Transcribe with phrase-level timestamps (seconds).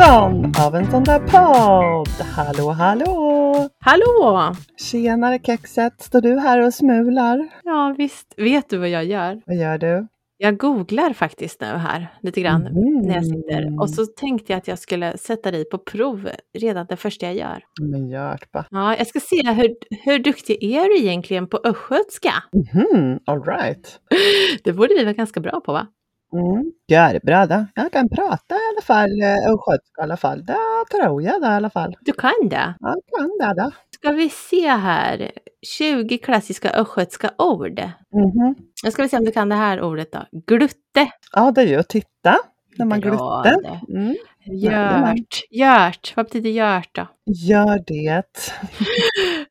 [0.00, 2.26] Avsnitt 19 av en sån där podd.
[2.36, 3.68] Hallå, hallå!
[3.80, 4.54] Hallå!
[4.90, 7.48] Tjenare kexet, står du här och smular?
[7.64, 9.40] Ja visst, vet du vad jag gör?
[9.46, 10.06] Vad gör du?
[10.36, 13.00] Jag googlar faktiskt nu här lite grann Mm.
[13.02, 13.80] när jag sitter.
[13.80, 16.28] Och så tänkte jag att jag skulle sätta dig på prov
[16.58, 17.62] redan det första jag gör.
[17.80, 18.66] Men gör det bara.
[18.70, 22.32] Ja, jag ska se hur, hur duktig är du egentligen på östgötska?
[22.52, 24.00] Mhm, all right.
[24.64, 25.86] Det borde vi vara ganska bra på va?
[26.32, 26.72] Mm.
[26.88, 27.66] Gör det bra då.
[27.74, 30.44] Jag kan prata i alla fall, eh, och skötska i alla fall.
[30.44, 30.56] Det
[30.92, 31.96] tror jag då i alla fall.
[32.00, 32.74] Du kan det?
[32.80, 33.70] Jag kan det då.
[33.94, 35.30] Ska vi se här.
[35.78, 37.80] 20 klassiska östgötska ord.
[38.12, 38.54] Mhm.
[38.84, 40.18] Nu ska vi se om du kan det här ordet då.
[40.46, 41.10] Glutte.
[41.32, 42.36] Ja, det är ju att titta
[42.78, 43.56] när man glutte.
[43.62, 43.80] det.
[43.98, 44.16] Mm.
[44.50, 45.40] Gjort.
[45.50, 46.12] Gjort.
[46.16, 47.06] Vad betyder gjort då?
[47.26, 48.22] Gör det.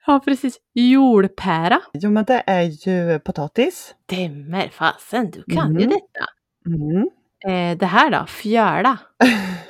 [0.10, 0.58] Ja, precis.
[0.74, 1.80] Jordpära.
[1.94, 3.96] Jo, men det är ju potatis.
[4.04, 5.90] Stämmer fasen, du kan ju Mm.
[5.90, 6.26] detta.
[6.68, 7.10] Mm.
[7.48, 8.26] Eh, det här då?
[8.28, 8.98] Fjöla.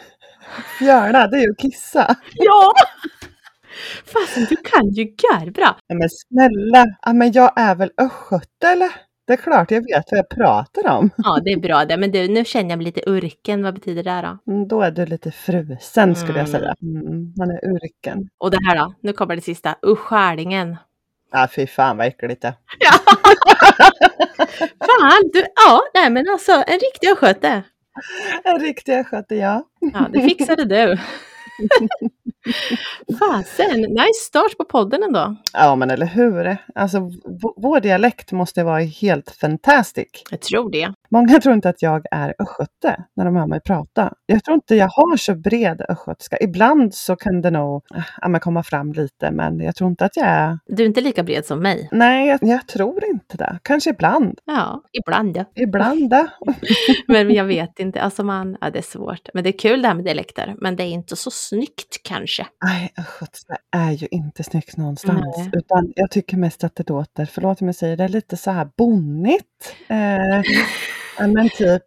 [0.79, 2.15] Fjöla, det är ju att kissa.
[2.33, 2.73] Ja!
[4.05, 4.89] Fasen, du kan
[5.45, 5.77] ju bra.
[5.87, 8.89] Ja, men snälla, ja, men jag är väl östgöte eller?
[9.27, 11.09] Det är klart jag vet vad jag pratar om.
[11.17, 11.97] Ja, det är bra det.
[11.97, 13.63] Men du, nu känner jag mig lite urken.
[13.63, 14.51] Vad betyder det då?
[14.53, 16.59] Mm, Då är du lite frusen skulle jag Mm.
[16.61, 16.75] säga.
[16.81, 18.29] Mm, man är urken.
[18.37, 18.93] Och det här då?
[19.01, 19.75] Nu kommer det sista.
[19.81, 20.77] Urskärlingen.
[21.31, 22.92] Ja, fy fan vad äckligt det Ja!
[24.80, 27.64] Fan, du, ja, nej men alltså en riktig östgöte.
[28.44, 29.64] En riktig östgöte, ja.
[29.94, 30.98] Ja, det fixade du.
[33.19, 35.36] Fasen, nice start på podden ändå.
[35.53, 36.58] Ja, men eller hur?
[36.75, 37.11] Alltså,
[37.55, 40.23] vår dialekt måste vara helt fantastic.
[40.31, 40.94] Jag tror det.
[41.09, 44.14] Många tror inte att jag är östgöte när de hör mig prata.
[44.25, 46.38] Jag tror inte jag har så bred östgötska.
[46.41, 50.17] Ibland så kan det nog äh, ja, komma fram lite, men jag tror inte att
[50.17, 50.60] jag är...
[50.65, 51.89] Du är inte lika bred som mig.
[51.92, 53.60] Nej, jag, jag tror inte det.
[53.64, 54.39] Kanske ibland.
[54.45, 55.45] Ja, ibland ja.
[55.55, 56.27] Ibland det.
[57.08, 59.30] Men jag vet inte, alltså man, ja det är svårt.
[59.33, 62.47] Men det är kul det här med dialekter, men det är inte så snyggt kanske.
[62.63, 65.37] Nej, östgötska är ju inte snyggt någonstans.
[65.37, 65.49] Nej.
[65.53, 68.52] Utan jag tycker mest att det låter, förlåt om jag säger det, är lite så
[68.52, 69.75] här bonnigt.
[69.87, 70.41] Eh,
[71.27, 71.83] men typ,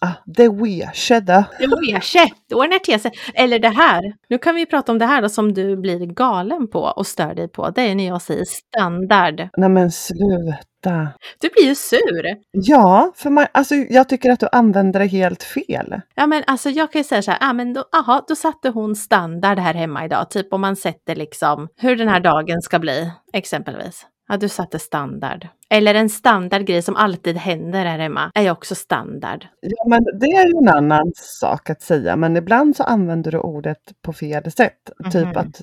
[0.00, 1.44] ah, det weskedde.
[1.58, 3.12] Det wer det ordnar till sig.
[3.34, 6.68] Eller det här, nu kan vi prata om det här då som du blir galen
[6.68, 7.70] på och stör dig på.
[7.70, 9.48] Det är när jag säger standard.
[9.56, 11.08] Nej men sluta.
[11.40, 12.36] Du blir ju sur.
[12.50, 16.00] Ja, för man, alltså, jag tycker att du använder det helt fel.
[16.14, 18.68] Ja men alltså jag kan ju säga så här, ah, men då, aha, då satte
[18.68, 20.30] hon standard här hemma idag.
[20.30, 24.06] Typ om man sätter liksom hur den här dagen ska bli, exempelvis.
[24.30, 25.48] Ja, du satte standard.
[25.70, 29.46] Eller en standardgrej som alltid händer här hemma är också standard.
[29.60, 33.38] Ja, men det är ju en annan sak att säga, men ibland så använder du
[33.38, 34.90] ordet på fel sätt.
[35.12, 35.36] Typ Mhm.
[35.36, 35.62] att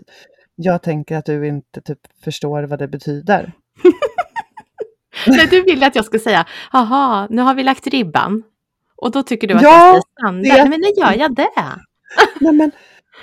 [0.55, 3.51] jag tänker att du inte typ förstår vad det betyder.
[5.27, 8.43] Nej, du vill att jag ska säga, aha, nu har vi lagt ribban.
[8.95, 10.65] Och då tycker du att Ja, jag säger standard.
[10.65, 11.49] det- men nu gör jag det.
[12.39, 12.71] Nej, men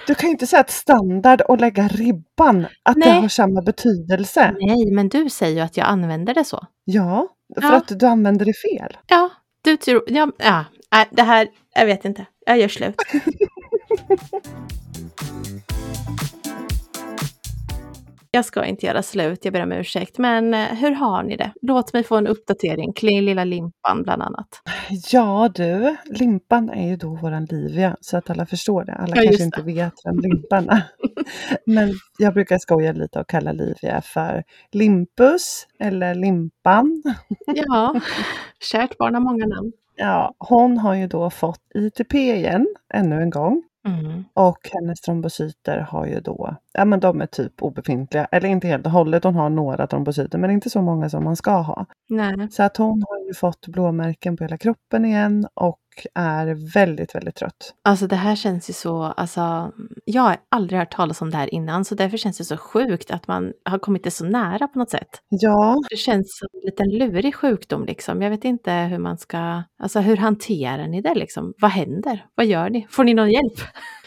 [0.06, 3.20] du kan ju inte säga att standard och lägga ribban, att det Nej.
[3.20, 4.54] har samma betydelse.
[4.60, 6.66] Nej, men du säger ju att jag använder det så.
[6.84, 7.76] Ja, för Ja.
[7.76, 8.96] att du använder det fel.
[9.06, 9.30] Ja,
[9.64, 12.26] du tror, ja, ja, nej, det här, jag vet inte.
[12.46, 12.94] Jag gör slut.
[18.34, 20.18] Jag ska inte göra slut, jag ber om ursäkt.
[20.18, 21.52] Men eh, hur har ni det?
[21.62, 24.48] Låt mig få en uppdatering kring lilla limpan bland annat.
[25.12, 28.92] Ja du, Limpan är ju då våran Livia, så att alla förstår det.
[28.92, 29.72] Alla Ja, kanske just inte det.
[29.72, 30.82] vet vem Limpan är.
[31.66, 37.02] Men jag brukar skoja lite och kalla Livia för Limpus eller Limpan.
[37.46, 38.00] Ja,
[38.60, 39.72] kärt barn har många namn.
[39.96, 43.62] Ja, hon har ju då fått ITP igen, ännu en gång.
[43.86, 44.24] Mm.
[44.34, 48.86] Och hennes trombocyter har ju då, ja men de är typ obefintliga, eller inte helt
[48.86, 51.86] och hållet, hon har några trombocyter men inte så många som man ska ha.
[52.08, 52.48] Nej.
[52.50, 55.80] Så att hon har ju fått blåmärken på hela kroppen igen och
[56.14, 57.74] är väldigt, väldigt trött.
[57.84, 59.72] Alltså det här känns ju så, alltså
[60.04, 63.10] jag har aldrig hört talas om det här innan så därför känns det så sjukt
[63.10, 65.20] att man har kommit det så nära på något sätt.
[65.28, 68.22] Ja, Det känns som en liten lurig sjukdom liksom.
[68.22, 71.54] Jag vet inte hur man ska, alltså hur hanterar ni det liksom?
[71.60, 72.26] Vad händer?
[72.34, 72.86] Vad gör ni?
[72.90, 73.60] Får ni någon hjälp?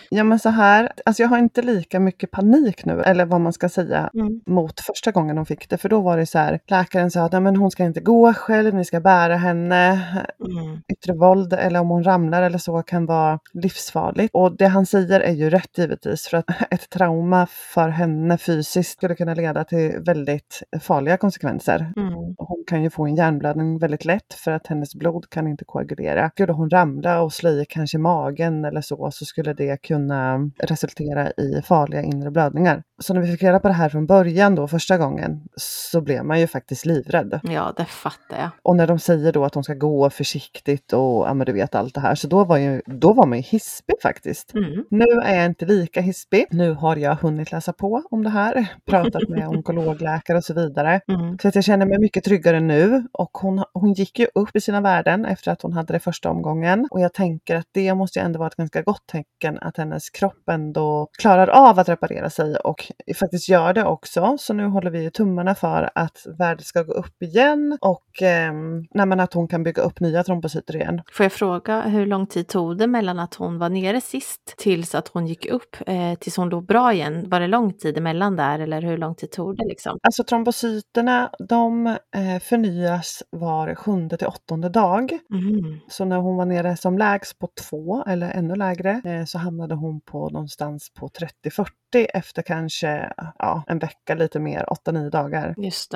[0.10, 3.54] Ja men så här, alltså jag har inte lika mycket panik nu, eller vad man
[3.54, 4.42] ska säga, Mm.
[4.46, 5.78] mot första gången hon fick det.
[5.78, 8.34] För då var det så här, läkaren sa att "Nej, men hon ska inte gå
[8.34, 9.88] själv, ni ska bära henne.
[9.88, 10.82] Mm.
[10.94, 14.30] Yttre våld eller om hon ramlar eller så kan vara livsfarligt.
[14.34, 18.92] Och det han säger är ju rätt givetvis för att ett trauma för henne fysiskt
[18.92, 21.94] skulle kunna leda till väldigt farliga konsekvenser.
[21.98, 22.14] Mm.
[22.38, 26.30] Hon kan ju få en hjärnblödning väldigt lätt för att hennes blod kan inte koagulera.
[26.30, 30.52] Skulle hon ramla och slå i kanske magen eller så, så skulle det kunna kunna
[30.64, 32.84] resultera i farliga inre blödningar.
[33.00, 36.26] Så när vi fick reda på det här från början då första gången så blev
[36.26, 37.40] man ju faktiskt livrädd.
[37.44, 38.50] Ja, det fattar jag.
[38.64, 41.76] Och när de säger då att de ska gå försiktigt och ja, men du vet
[41.76, 44.54] allt det här, så då var, ju, då var man ju hispig faktiskt.
[44.54, 44.86] Mm.
[44.90, 46.46] Nu är jag inte lika hispig.
[46.52, 51.02] Nu har jag hunnit läsa på om det här, pratat med onkologläkare och så vidare.
[51.08, 51.38] Mm.
[51.42, 54.62] Så att jag känner mig mycket tryggare nu och hon, hon gick ju upp i
[54.62, 56.88] sina värden efter att hon hade det första omgången.
[56.92, 60.10] Och jag tänker att det måste ju ändå vara ett ganska gott tecken att hennes
[60.10, 64.36] kropp ändå klarar av att reparera sig och faktiskt gör det också.
[64.40, 68.54] Så nu håller vi tummarna för att värdet ska gå upp igen och eh,
[68.94, 71.02] nej, att hon kan bygga upp nya trombocyter igen.
[71.12, 74.96] Får jag fråga hur lång tid tog det mellan att hon var nere sist tills
[74.96, 77.30] att hon gick upp eh, tills hon låg bra igen?
[77.30, 79.98] Var det lång tid emellan där eller hur lång tid tog det liksom?
[80.04, 85.12] Alltså trombocyterna de eh, förnyas var sjunde till åttonde dag.
[85.34, 85.80] Mm.
[85.88, 89.76] Så när hon var nere som lägst på två eller ännu lägre eh, så hamnade
[89.78, 91.66] hon på någonstans på 30-40
[91.96, 95.54] efter kanske ja, en vecka lite mer, 8-9 dagar.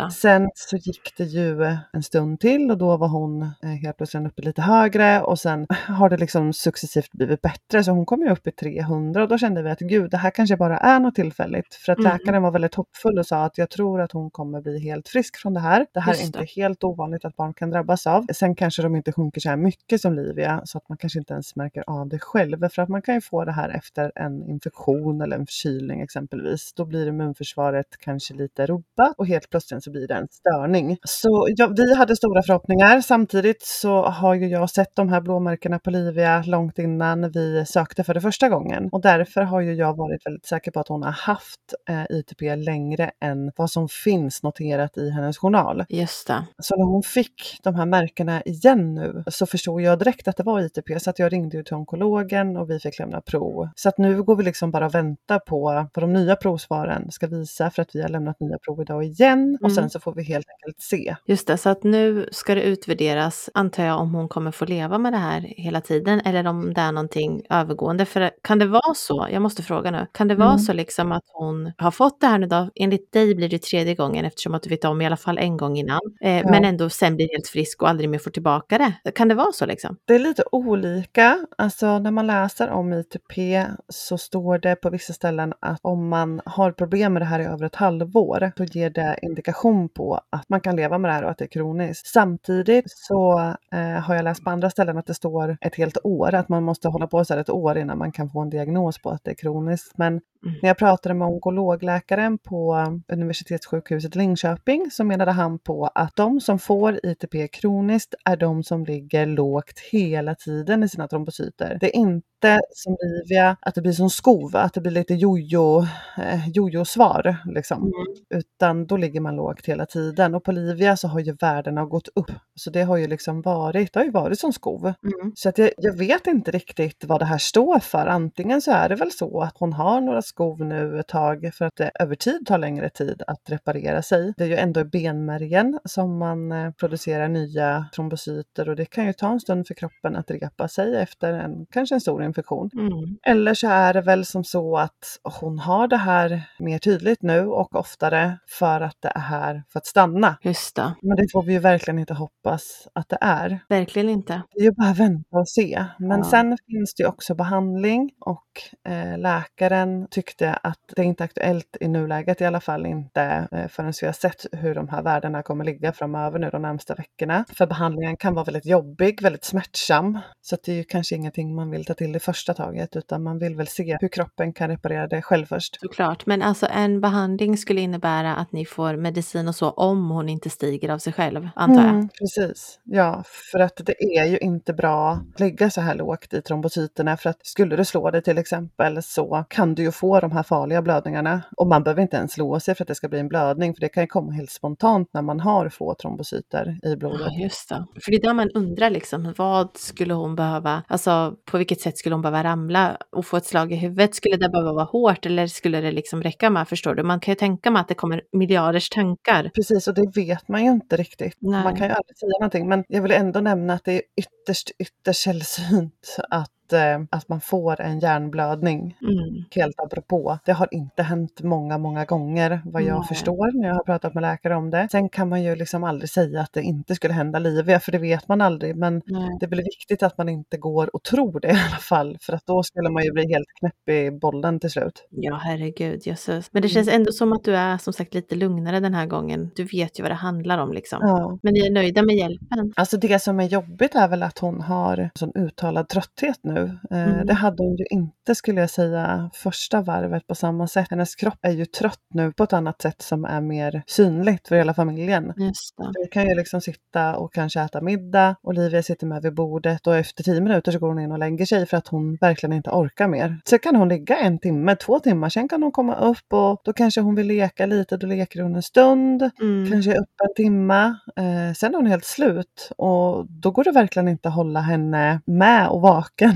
[0.10, 4.28] Sen så gick det ju en stund till och då var hon eh, helt plötsligt
[4.28, 8.30] uppe lite högre och sen har det liksom successivt blivit bättre så hon kom ju
[8.30, 11.16] upp i 300 och då kände vi att gud det här kanske bara är något
[11.16, 12.12] tillfälligt för att Mm.
[12.12, 15.38] läkaren var väldigt hoppfull och sa att jag tror att hon kommer bli helt frisk
[15.38, 15.86] från det här.
[15.94, 16.50] Det här är Just inte det.
[16.62, 18.26] helt ovanligt att barn kan drabbas av.
[18.34, 21.34] Sen kanske de inte sjunker så här mycket som Livia så att man kanske inte
[21.34, 24.50] ens märker av det själv för att man kan ju få det här efter en
[24.50, 26.74] infektion eller en förkylning exempelvis.
[26.74, 30.98] Då blir immunförsvaret kanske lite rubbat och helt plötsligt så blir det en störning.
[31.04, 33.02] Så ja, vi hade stora förhoppningar.
[33.02, 38.04] Samtidigt så har ju jag sett de här blåmärkena på Livia långt innan vi sökte
[38.04, 41.04] för det första gången och därför har ju jag varit väldigt säker på att hon
[41.04, 45.86] har haft eh, ITP längre än vad som finns noterat i hennes journal.
[45.90, 46.46] Just det.
[46.62, 50.44] Så när hon fick de här märkena igen nu så förstod jag direkt att det
[50.44, 53.70] var ITP så att jag ringde ju till onkologen och vi fick lämna prov.
[53.76, 57.28] Så att nu går vi liksom bara och väntar på vad de nya provsvaren ska
[57.28, 59.76] visa för att vi har lämnat nya prov idag igen och Mm.
[59.76, 61.16] sen så får vi helt enkelt se.
[61.26, 64.98] Just det, så att nu ska det utvärderas, antar jag, om hon kommer få leva
[64.98, 68.06] med det här hela tiden eller om det är någonting övergående.
[68.06, 70.60] För kan det vara så, jag måste fråga nu, kan det vara Mm.
[70.60, 73.96] så liksom att hon har fått det här nu då, enligt dig blir det tredje
[73.96, 76.90] gången eftersom att du vet om i alla fall en gång innan, eh, men ändå
[76.90, 79.12] sen blir helt frisk och aldrig mer får tillbaka det.
[79.12, 79.98] Kan det vara så liksom?
[80.06, 81.38] Det är lite olika.
[81.58, 86.42] Alltså när man läser om ITP så står det på vissa ställen att om man
[86.46, 90.50] har problem med det här i över ett halvår, då ger det indikation på att
[90.50, 92.08] man kan leva med det här och att det är kroniskt.
[92.08, 93.40] Samtidigt så
[93.74, 96.64] eh, har jag läst på andra ställen att det står ett helt år, att man
[96.64, 99.24] måste hålla på så här ett år innan man kan få en diagnos på att
[99.24, 99.98] det är kroniskt.
[99.98, 100.56] Men Mm.
[100.62, 106.60] när jag pratade med onkologläkaren på Universitetssjukhuset Linköping så menade han på att de som
[106.60, 111.78] får ITP kroniskt är de som ligger lågt hela tiden i sina trombocyter.
[111.82, 112.28] Det är inte
[112.74, 115.82] som Livia, att det blir som skov, att det blir lite jojo,
[116.18, 117.92] eh, jojo-svar liksom.
[118.30, 120.36] Utan då ligger man lågt hela tiden.
[120.36, 122.32] Och på Livia så har ju värdena gått upp.
[122.56, 124.86] Så det har ju liksom varit, det har ju varit som skov.
[124.86, 125.32] Mm.
[125.36, 128.06] Så att jag, jag vet inte riktigt vad det här står för.
[128.08, 131.66] Antingen så är det väl så att hon har några skov nu ett tag för
[131.66, 134.34] att det över tid tar längre tid att reparera sig.
[134.38, 139.06] Det är ju ändå i benmärgen som man eh, producerar nya trombocyter och det kan
[139.06, 142.70] ju ta en stund för kroppen att repa sig efter en, kanske en stor infektion.
[142.74, 143.18] Mm.
[143.28, 147.48] Eller så är det väl som så att hon har det här mer tydligt nu
[147.48, 150.38] och oftare för att det är här för att stanna.
[150.42, 153.60] Just det, Men det får vi ju verkligen inte hoppas att det är.
[153.70, 154.42] verkligen inte.
[154.54, 155.86] Det är ju bara vänta och se.
[156.00, 156.24] Men Ja.
[156.26, 161.78] sen finns det ju också behandling och eh, läkaren tyckte att det är inte aktuellt
[161.82, 165.44] i nuläget i alla fall inte eh, förrän vi har sett hur de här värdena
[165.44, 167.46] kommer ligga framöver nu de närmsta veckorna.
[167.54, 170.20] För behandlingen kan vara väldigt jobbig, väldigt smärtsam.
[170.42, 173.56] Så det är ju kanske ingenting man vill ta till första taget utan man vill
[173.56, 175.80] väl se hur kroppen kan reparera det själv först.
[175.82, 180.30] Såklart, men alltså en behandling skulle innebära att ni får medicin och så om hon
[180.30, 181.90] inte stiger av sig själv, antar jag.
[181.90, 186.34] Mm, precis, ja, för att det är ju inte bra att ligga så här lågt
[186.34, 190.20] i trombocyterna för att skulle du slå dig till exempel så kan du ju få
[190.20, 193.10] de här farliga blödningarna och man behöver inte ens slå sig för att det ska
[193.10, 196.80] bli en blödning för det kan ju komma helt spontant när man har få trombocyter
[196.84, 197.28] i blodet.
[197.30, 197.86] Ja, just det.
[198.04, 201.98] För det är där man undrar liksom, vad skulle hon behöva, alltså på vilket sätt
[201.98, 204.16] skulle hon behöva ramla och få ett slag i huvudet?
[204.16, 207.04] Skulle det behöva vara hårt eller skulle det liksom räcka med, förstår du?
[207.04, 209.52] Man kan ju tänka mig att det kommer miljarders tankar.
[209.56, 211.38] Precis, och det vet man ju inte riktigt.
[211.40, 211.64] Nej.
[211.64, 214.72] Man kan ju aldrig säga någonting, men jag vill ändå nämna att det är ytterst,
[214.80, 218.98] ytterst sällsynt att att, eh, att man får en hjärnblödning.
[219.02, 219.44] Mm.
[219.56, 220.40] Helt apropå.
[220.46, 223.08] Det har inte hänt många, många gånger vad jag Nej.
[223.08, 224.88] förstår när jag har pratat med läkare om det.
[224.92, 227.98] Sen kan man ju liksom aldrig säga att det inte skulle hända Livia, för det
[227.98, 228.76] vet man aldrig.
[228.76, 229.38] Men Nej.
[229.40, 232.34] det är väl viktigt att man inte går och tror det i alla fall, för
[232.34, 235.08] att då skulle man ju bli helt knäpp i bollen till slut.
[235.10, 236.50] Ja, herregud, jösses.
[236.52, 239.52] Men det känns ändå som att du är som sagt lite lugnare den här gången.
[239.56, 241.00] Du vet ju vad det handlar om liksom.
[241.02, 241.38] Ja.
[241.44, 242.74] Men ni är nöjda med hjälpen?
[242.76, 246.61] Alltså det som är jobbigt är väl att hon har sån uttalad trötthet nu.
[246.92, 247.26] Eh, Mm.
[247.26, 250.88] Det hade hon ju inte skulle jag säga första varvet på samma sätt.
[250.90, 254.56] Hennes kropp är ju trött nu på ett annat sätt som är mer synligt för
[254.56, 255.34] hela familjen.
[255.38, 255.92] Just det.
[256.02, 258.36] Vi kan ju liksom sitta och kanske äta middag.
[258.44, 261.46] Olivia sitter med vid bordet och efter tio minuter så går hon in och lägger
[261.46, 263.38] sig för att hon verkligen inte orkar mer.
[263.46, 266.74] Så kan hon ligga en timme, två timmar, sen kan hon komma upp och då
[266.74, 269.30] kanske hon vill leka lite, då leker hon en stund.
[269.42, 269.72] Mm.
[269.72, 270.96] Kanske upp en timme.
[271.16, 275.22] Eh, sen är hon helt slut och då går det verkligen inte att hålla henne
[275.26, 276.36] med och vaken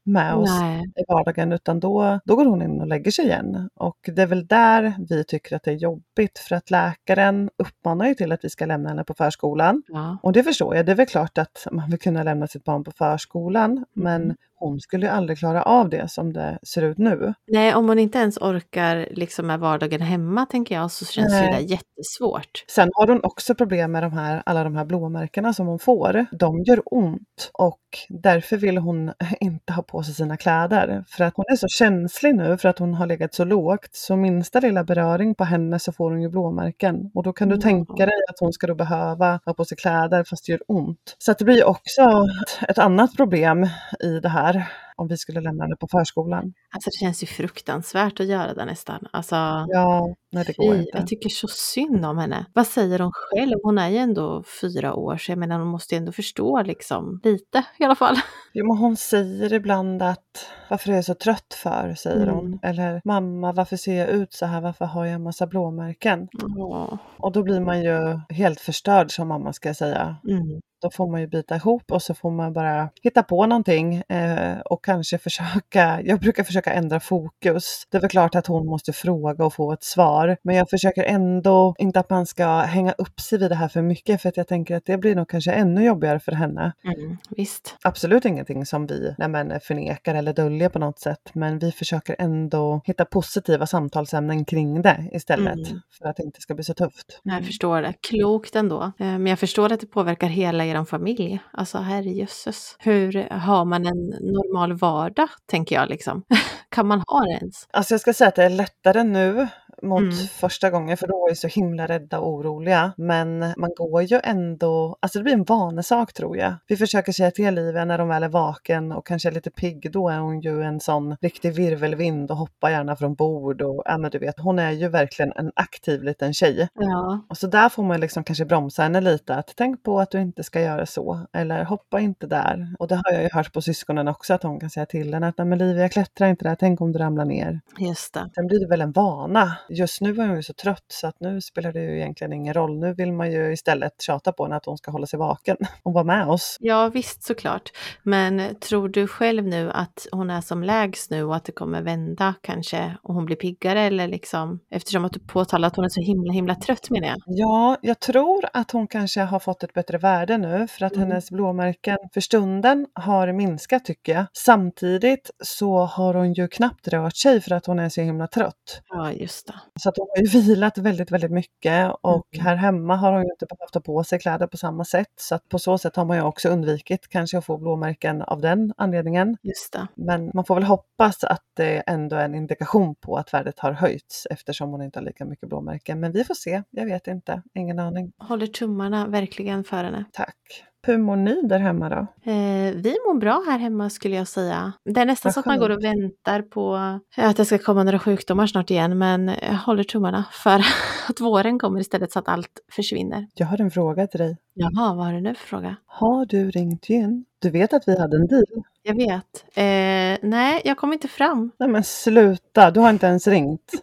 [0.03, 0.81] med oss Nej.
[0.81, 3.69] i vardagen utan då, då går hon in och lägger sig igen.
[3.75, 8.07] Och det är väl där vi tycker att det är jobbigt för att läkaren uppmanar
[8.07, 9.83] ju till att vi ska lämna henne på förskolan.
[9.87, 10.17] Ja.
[10.23, 12.83] Och det förstår jag, det är väl klart att man vill kunna lämna sitt barn
[12.83, 14.35] på förskolan men Mm.
[14.55, 17.33] hon skulle ju aldrig klara av det som det ser ut nu.
[17.47, 21.53] Nej, om hon inte ens orkar liksom med vardagen hemma tänker jag så känns Nej.
[21.53, 22.65] det jättesvårt.
[22.67, 26.25] Sen har hon också problem med de här, alla de här blåmärkena som hon får.
[26.31, 27.79] De gör ont och
[28.09, 31.03] därför vill hon inte ha på sig sina kläder.
[31.07, 33.89] För att hon är så känslig nu för att hon har legat så lågt.
[33.91, 37.11] Så minsta lilla beröring på henne så får hon ju blåmärken.
[37.13, 37.61] Och då kan du Ja.
[37.61, 41.15] tänka dig att hon ska då behöva ha på sig kläder fast det gör ont.
[41.17, 42.27] Så det blir också
[42.67, 43.67] ett annat problem
[43.99, 44.65] i det här
[45.01, 46.53] om vi skulle lämna henne på förskolan.
[46.73, 49.07] Alltså det känns ju fruktansvärt att göra det nästan.
[49.11, 49.35] Alltså,
[49.67, 50.89] Ja, nej det går fy, inte.
[50.97, 52.45] jag tycker så synd om henne.
[52.53, 53.55] Vad säger hon själv?
[53.63, 57.19] Hon är ju ändå fyra år, så jag menar hon måste ju ändå förstå liksom
[57.23, 58.15] lite i alla fall.
[58.53, 62.35] Jo, men hon säger ibland att varför är jag så trött för, säger Mm.
[62.35, 62.59] hon.
[62.63, 64.61] Eller mamma, varför ser jag ut så här?
[64.61, 66.27] Varför har jag en massa blåmärken?
[66.57, 66.93] Åh.
[67.17, 70.15] Och då blir man ju helt förstörd som mamma ska jag säga.
[70.29, 70.59] Mm.
[70.81, 74.59] Då får man ju bita ihop och så får man bara hitta på någonting eh,
[74.59, 77.87] och kanske försöka, jag brukar försöka ändra fokus.
[77.89, 81.03] Det är väl klart att hon måste fråga och få ett svar, men jag försöker
[81.03, 84.37] ändå inte att man ska hänga upp sig vid det här för mycket för att
[84.37, 86.73] jag tänker att det blir nog kanske ännu jobbigare för henne.
[86.83, 87.17] Mm.
[87.29, 87.75] Visst.
[87.83, 92.15] Absolut ingenting som vi nej men, förnekar eller döljer på något sätt, men vi försöker
[92.19, 95.81] ändå hitta positiva samtalsämnen kring det istället Mm.
[95.99, 97.19] för att det inte ska bli så tufft.
[97.23, 97.93] Jag förstår det.
[98.09, 98.81] Klokt ändå.
[98.83, 101.39] Eh, Men jag förstår att det påverkar hela er familj.
[101.53, 102.75] Alltså herrejösses.
[102.79, 106.23] Hur har man en normal vardag, tänker jag liksom.
[106.69, 107.67] kan man ha det ens?
[107.73, 109.47] Alltså jag ska säga att det är lättare nu
[109.81, 110.13] mot Mm.
[110.13, 112.93] första gången för då var vi så himla rädda och oroliga.
[112.97, 116.53] Men man går ju ändå, alltså det blir en vanesak tror jag.
[116.67, 119.91] Vi försöker säga till Livia när de väl är vaken och kanske är lite pigg,
[119.91, 123.97] då är hon ju en sån riktig virvelvind och hoppar gärna från bord och ja
[123.97, 126.67] men du vet, hon är ju verkligen en aktiv liten tjej.
[126.73, 127.25] Ja.
[127.29, 130.21] Och så där får man liksom kanske bromsa henne lite, att tänk på att du
[130.21, 132.75] inte ska göra så, eller hoppa inte där.
[132.79, 135.27] Och det har jag ju hört på syskonen också, att hon kan säga till henne
[135.27, 137.59] att nej men Livia klättra inte där, tänk om du ramlar ner.
[137.79, 138.29] Just det.
[138.35, 139.57] Sen blir det väl en vana.
[139.77, 142.53] Just nu är hon ju så trött så att nu spelar det ju egentligen ingen
[142.53, 142.79] roll.
[142.79, 145.93] Nu vill man ju istället tjata på henne att hon ska hålla sig vaken och
[145.93, 146.57] vara med oss.
[146.59, 147.69] Ja visst såklart.
[148.03, 151.81] Men tror du själv nu att hon är som lägst nu och att det kommer
[151.81, 155.89] vända kanske och hon blir piggare eller liksom eftersom att du påtalar att hon är
[155.89, 157.17] så himla himla trött menar jag.
[157.25, 161.09] Ja, jag tror att hon kanske har fått ett bättre värde nu för att Mm.
[161.09, 164.25] hennes blåmärken för stunden har minskat tycker jag.
[164.33, 168.81] Samtidigt så har hon ju knappt rört sig för att hon är så himla trött.
[168.89, 169.53] Ja just det.
[169.79, 172.45] Så att hon har ju vilat väldigt, väldigt mycket och Mm.
[172.45, 175.13] här hemma har hon ju inte behövt ta på sig kläder på samma sätt.
[175.15, 178.41] Så att på så sätt har man ju också undvikit kanske att få blåmärken av
[178.41, 179.37] den anledningen.
[179.41, 179.87] Just det.
[179.95, 183.71] Men man får väl hoppas att det ändå är en indikation på att värdet har
[183.71, 185.99] höjts eftersom hon inte har lika mycket blåmärken.
[185.99, 188.11] Men vi får se, jag vet inte, ingen aning.
[188.17, 190.05] Håller tummarna verkligen för henne.
[190.13, 190.65] Tack.
[190.87, 192.31] Hur mår ni där hemma då?
[192.31, 194.73] Eh, vi mår bra här hemma skulle jag säga.
[194.85, 196.75] Det är nästan Vad så att man går och väntar på
[197.17, 198.97] att det ska komma några sjukdomar snart igen.
[198.97, 200.65] Men jag håller tummarna för
[201.09, 203.27] att våren kommer istället så att allt försvinner.
[203.35, 204.37] Jag har en fråga till dig.
[204.53, 205.75] Jaha, vad har du nu för fråga?
[205.85, 207.25] Har du ringt Gyn?
[207.39, 208.43] Du vet att vi hade en deal?
[208.83, 209.45] Jag vet.
[209.53, 211.51] Eh, nej, jag kom inte fram.
[211.59, 213.71] Nej men sluta, du har inte ens ringt.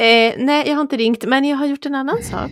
[0.00, 2.50] Eh, nej, jag har inte ringt, men jag har gjort en annan sak.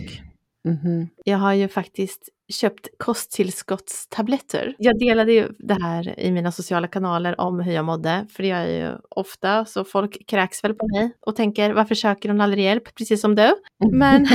[0.65, 1.09] Mhm.
[1.25, 4.75] Jag har ju faktiskt köpt kosttillskottstabletter.
[4.77, 8.49] Jag delade ju det här i mina sociala kanaler om hur jag mådde, för det
[8.49, 12.41] gör jag ju ofta, så folk kräks väl på mig och tänker varför söker hon
[12.41, 13.55] aldrig hjälp, precis som du.
[13.91, 14.25] Men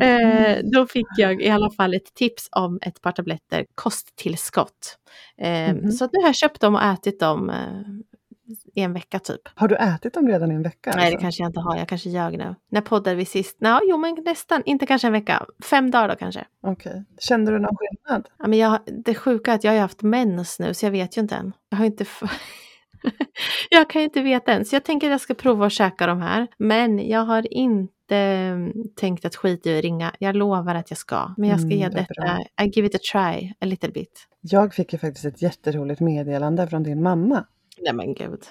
[0.00, 4.98] eh, då fick jag i alla fall ett tips om ett par tabletter kosttillskott.
[5.40, 5.90] Eh, mm -hmm.
[5.90, 7.80] Så nu har jag köpt dem och ätit dem eh,
[8.74, 9.40] i en vecka typ.
[9.54, 10.92] Har du ätit dem redan i en vecka?
[10.94, 11.16] Nej, alltså?
[11.16, 11.76] det kanske jag inte har.
[11.76, 12.54] Jag kanske ljög nu.
[12.70, 13.56] När poddade vi sist?
[13.60, 14.62] Nå, jo, men nästan.
[14.66, 15.46] Inte kanske en vecka.
[15.64, 16.44] Fem dagar då kanske.
[16.60, 16.90] Okej.
[16.90, 17.04] Okay.
[17.18, 18.28] Kände du någon skillnad?
[18.38, 21.16] Ja, men jag, det sjuka är att jag har haft mens nu, så jag vet
[21.16, 21.52] ju inte än.
[21.68, 22.04] Jag har inte...
[23.70, 26.20] jag kan inte veta än, så jag tänker att jag ska prova att käka de
[26.20, 26.46] här.
[26.58, 30.12] Men jag har inte mm, tänkt att skita i att ringa.
[30.18, 31.34] Jag lovar att jag ska.
[31.36, 34.28] Men jag ska mm, ge det detta, I give it a try a little bit.
[34.40, 37.44] Jag fick ju faktiskt ett jätteroligt meddelande från din mamma.
[37.80, 38.44] Nej men gud.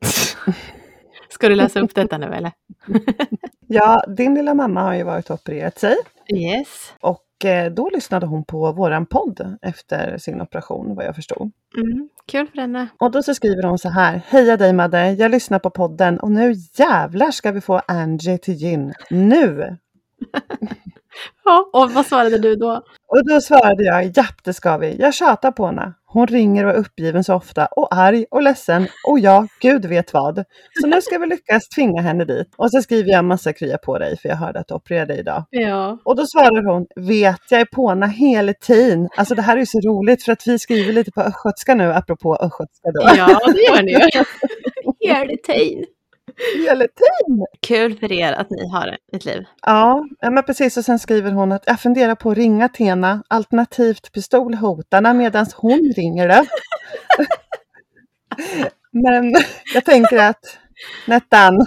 [1.28, 2.52] Ska du läsa upp detta nu eller?
[3.66, 5.96] ja, din lilla mamma har ju varit och opererat sig.
[6.34, 6.92] Yes.
[7.00, 11.52] Och eh, då lyssnade hon på våran podd efter sin operation vad jag förstod.
[11.76, 12.88] Mm, kul för henne.
[12.98, 14.22] Och då så skriver hon så här.
[14.26, 18.54] Heja dig Madde, jag lyssnar på podden och nu jävlar ska vi få Angie till
[18.54, 18.94] gin.
[19.10, 19.76] Nu!
[21.44, 22.82] ja, och vad svarade du då?
[23.08, 24.96] Och då svarade jag, japp det ska vi.
[24.98, 25.92] Jag tjatar på henne.
[26.06, 30.12] Hon ringer och är uppgiven så ofta och arg och ledsen och ja, gud vet
[30.12, 30.44] vad.
[30.80, 32.54] Så nu ska vi lyckas tvinga henne dit.
[32.56, 35.20] Och så skriver jag massa krya på dig för jag hörde att du opererade dig
[35.20, 35.44] idag.
[35.50, 35.98] Ja.
[36.04, 39.08] Och då svarar hon, vet jag är påna hela tiden.
[39.16, 42.36] Alltså det här är så roligt för att vi skriver lite på östgötska nu apropå
[42.36, 43.00] östgötska då.
[43.16, 44.24] Ja, det gör ni ju.
[45.08, 45.84] hela tiden
[46.66, 47.46] hela tiden.
[47.60, 49.44] Kul för er att ni har ett liv.
[49.66, 50.76] Ja, men precis.
[50.76, 55.92] Och sen skriver hon att jag funderar på att ringa Tena, alternativt pistolhotarna medan hon
[55.96, 56.46] ringer det.
[58.90, 59.34] men
[59.74, 60.58] jag tänker att
[61.06, 61.66] Nettan,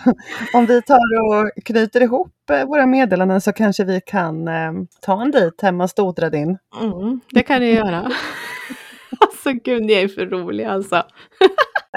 [0.54, 4.72] om vi tar och knyter ihop eh, våra meddelanden så kanske vi kan eh,
[5.02, 6.58] ta en dit hemma och stodra din.
[6.82, 8.12] Mm, det kan ni göra.
[9.20, 11.04] alltså gud, ni är för roliga alltså.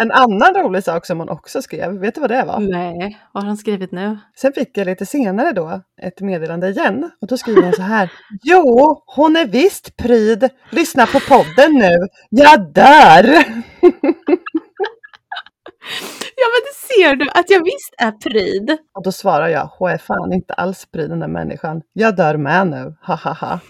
[0.00, 2.60] En annan rolig sak som hon också skrev, vet du vad det var?
[2.60, 4.18] Nej, vad har hon skrivit nu?
[4.36, 8.12] Sen fick jag lite senare då ett meddelande igen och då skriver hon så här.
[8.42, 10.48] Jo, hon är visst pryd.
[10.70, 12.08] Lyssna på podden nu.
[12.30, 13.44] Jag dör!
[16.36, 18.78] Ja men det ser du att jag visst är pryd.
[18.94, 21.82] Och då svarar jag, hon är fan inte alls pryd den där människan.
[21.92, 23.60] Jag dör med nu, ha ha ha.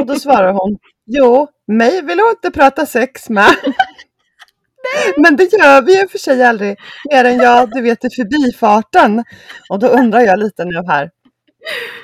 [0.00, 3.54] Och då svarar hon, jo, mig vill hon inte prata sex med.
[5.16, 6.78] Men det gör vi ju för sig aldrig,
[7.10, 9.24] mer än jag, du vet i förbifarten.
[9.68, 11.10] Och då undrar jag lite nu här,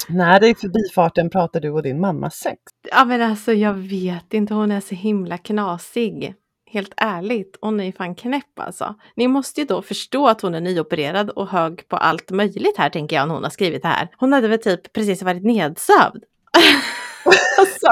[0.09, 2.57] när det är förbifarten pratar du och din mamma sex?
[2.93, 6.35] Ja men alltså jag vet inte, hon är så himla knasig.
[6.71, 8.95] Helt ärligt, hon är fan knäpp alltså.
[9.17, 12.91] Ni måste ju då förstå att hon är nyopererad och hög på allt möjligt här
[12.91, 14.09] tänker jag när hon har skrivit det här.
[14.17, 16.25] Hon hade väl typ precis varit nedsövd.
[17.59, 17.87] alltså,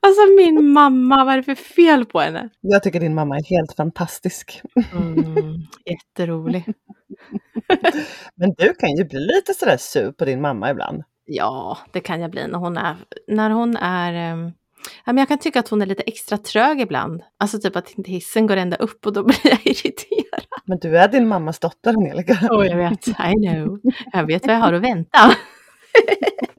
[0.00, 2.48] alltså min mamma, vad är det för fel på henne?
[2.60, 4.62] Jag tycker din mamma är helt fantastisk.
[4.92, 6.64] Mm, jätterolig.
[8.34, 11.02] Men du kan ju bli lite sådär sur på din mamma ibland.
[11.26, 12.96] Ja, det kan jag bli när hon är,
[13.28, 14.12] när hon är.
[15.04, 17.22] Ja, men jag kan tycka att hon är lite extra trög ibland.
[17.38, 20.44] Alltså typ att inte hissen går ända upp och då blir jag irriterad.
[20.64, 22.38] Men du är din mammas dotter Angelica.
[22.50, 23.08] Oh, jag vet.
[23.08, 23.80] I know.
[24.12, 25.18] Jag vet vad jag har att vänta.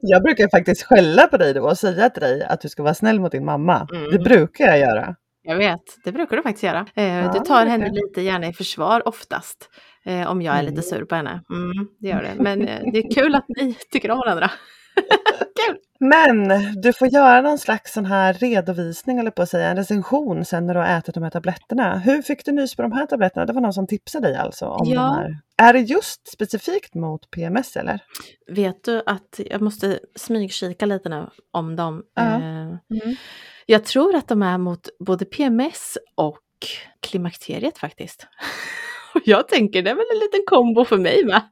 [0.08, 2.94] Jag brukar faktiskt skälla på dig då och säga till dig att du ska vara
[2.94, 3.88] snäll mot din mamma.
[3.92, 4.10] Mm.
[4.10, 5.16] Det brukar jag göra.
[5.42, 6.86] Jag vet, det brukar du faktiskt göra.
[6.94, 9.70] Eh, ja, du tar henne lite gärna i försvar oftast.
[10.04, 10.82] Eh, om jag är lite mm.
[10.82, 11.42] sur på henne.
[11.50, 12.42] Mm, det gör det.
[12.42, 14.50] Men eh, det är kul att ni tycker om varandra.
[15.66, 15.76] Kul!
[16.00, 16.48] Men
[16.82, 20.66] du får göra någon slags sån här redovisning eller på att säga, en recension sen
[20.66, 21.98] när du har ätit de här tabletterna.
[21.98, 23.46] Hur fick du nys på de här tabletterna?
[23.46, 25.00] Det var någon som tipsade dig alltså om ja.
[25.00, 25.38] de här.
[25.68, 28.00] Är det just specifikt mot PMS eller?
[28.46, 31.96] Vet du att jag måste smygkika lite nu om dem.
[31.96, 32.78] Uh -huh.
[32.90, 33.16] mm.
[33.66, 36.38] Jag tror att de är mot både PMS och
[37.00, 38.26] klimakteriet faktiskt.
[39.24, 41.42] jag tänker det är väl en liten kombo för mig med.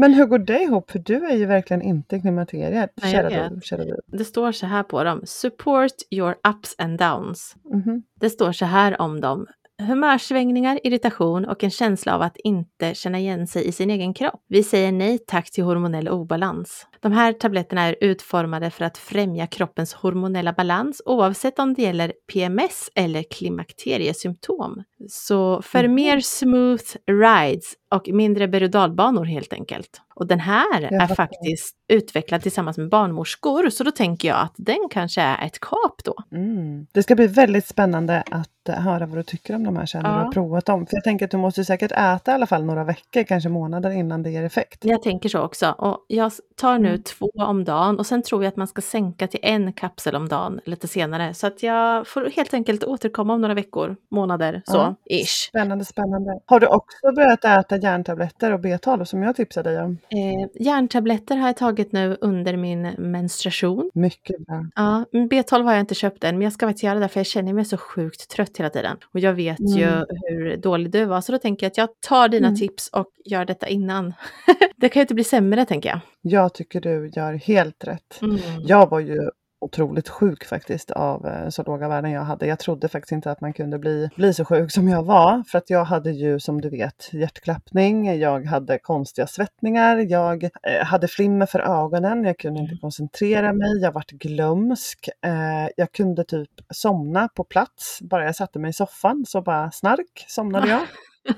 [0.00, 0.90] Men hur går det ihop?
[0.90, 2.90] För du är ju verkligen inte klimakteriet.
[3.02, 3.96] Nej, kära du, kära du.
[4.06, 5.22] Det står så här på dem.
[5.24, 7.56] Support your ups and downs.
[7.72, 8.02] Mm -hmm.
[8.20, 9.46] Det står så här om dem.
[9.82, 14.40] Humörsvängningar, irritation och en känsla av att inte känna igen sig i sin egen kropp.
[14.48, 16.86] Vi säger nej tack till hormonell obalans.
[17.00, 22.12] De här tabletterna är utformade för att främja kroppens hormonella balans oavsett om det gäller
[22.32, 24.82] PMS eller klimakteriesymptom.
[25.08, 25.94] Så för mm.
[25.94, 30.02] mer smooth rides och mindre berg helt enkelt.
[30.14, 34.88] Och den här är faktiskt utvecklad tillsammans med barnmorskor, så då tänker jag att den
[34.90, 36.14] kanske är ett kap då.
[36.32, 36.86] Mm.
[36.92, 40.10] Det ska bli väldigt spännande att höra vad du tycker om de här sen när
[40.10, 40.18] ja.
[40.18, 40.86] du har provat dem.
[40.86, 43.90] För jag tänker att du måste säkert äta i alla fall några veckor, kanske månader
[43.90, 44.84] innan det ger effekt.
[44.84, 45.74] Jag tänker så också.
[45.78, 47.02] Och jag tar nu nu Mm.
[47.02, 50.28] två om dagen och sen tror jag att man ska sänka till en kapsel om
[50.28, 51.34] dagen lite senare.
[51.34, 54.94] Så att jag får helt enkelt återkomma om några veckor, månader, så Ja.
[55.10, 55.48] ish.
[55.48, 56.40] Spännande, spännande.
[56.46, 59.98] Har du också börjat äta järntabletter och B12 som jag tipsade dig om?
[60.08, 63.90] Eh, järntabletter har jag tagit nu under min menstruation.
[63.94, 64.66] Mycket bra.
[64.74, 67.20] Ja, men B12 har jag inte köpt än, men jag ska faktiskt göra det för
[67.20, 68.96] jag känner mig så sjukt trött hela tiden.
[69.14, 70.04] Och jag vet ju Mm.
[70.28, 72.58] hur dålig du var, så då tänker jag att jag tar dina Mm.
[72.58, 74.14] tips och gör detta innan.
[74.76, 76.00] det kan ju inte bli sämre, tänker jag.
[76.28, 78.22] Jag tycker du gör helt rätt.
[78.22, 78.38] Mm.
[78.62, 82.46] Jag var ju otroligt sjuk faktiskt av eh, så låga värden jag hade.
[82.46, 85.44] Jag trodde faktiskt inte att man kunde bli, bli så sjuk som jag var.
[85.48, 90.84] För att jag hade ju som du vet hjärtklappning, jag hade konstiga svettningar, jag eh,
[90.84, 95.08] hade flimmer för ögonen, jag kunde inte koncentrera mig, jag vart glömsk.
[95.24, 99.70] Eh, jag kunde typ somna på plats, bara jag satte mig i soffan så bara
[99.70, 100.80] snark somnade jag.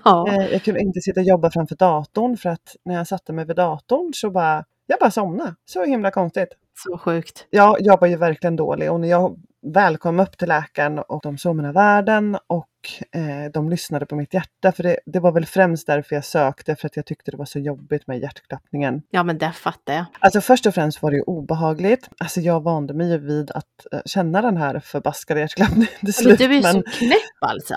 [0.04, 0.28] Ja.
[0.28, 3.44] Eh, jag kunde inte sitta och jobba framför datorn för att när jag satte mig
[3.46, 5.54] vid datorn så bara, jag bara somnade.
[5.64, 6.48] Så himla konstigt.
[6.84, 7.46] Så sjukt.
[7.50, 9.36] Ja, jag var ju verkligen dålig och när jag
[9.74, 12.66] väl kom upp till läkaren och de såg mina värden och
[13.12, 14.72] eh, de lyssnade på mitt hjärta.
[14.72, 17.44] För det, det var väl främst därför jag sökte, för att jag tyckte det var
[17.44, 19.02] så jobbigt med hjärtklappningen.
[19.10, 20.04] Ja, men det fattar jag.
[20.18, 22.08] Alltså först och främst var det ju obehagligt.
[22.18, 26.12] Alltså jag vande mig ju vid att eh, känna den här förbaskade hjärtklappningen till Men
[26.12, 26.38] slut.
[26.38, 26.72] du är men...
[26.72, 27.74] så knäpp alltså.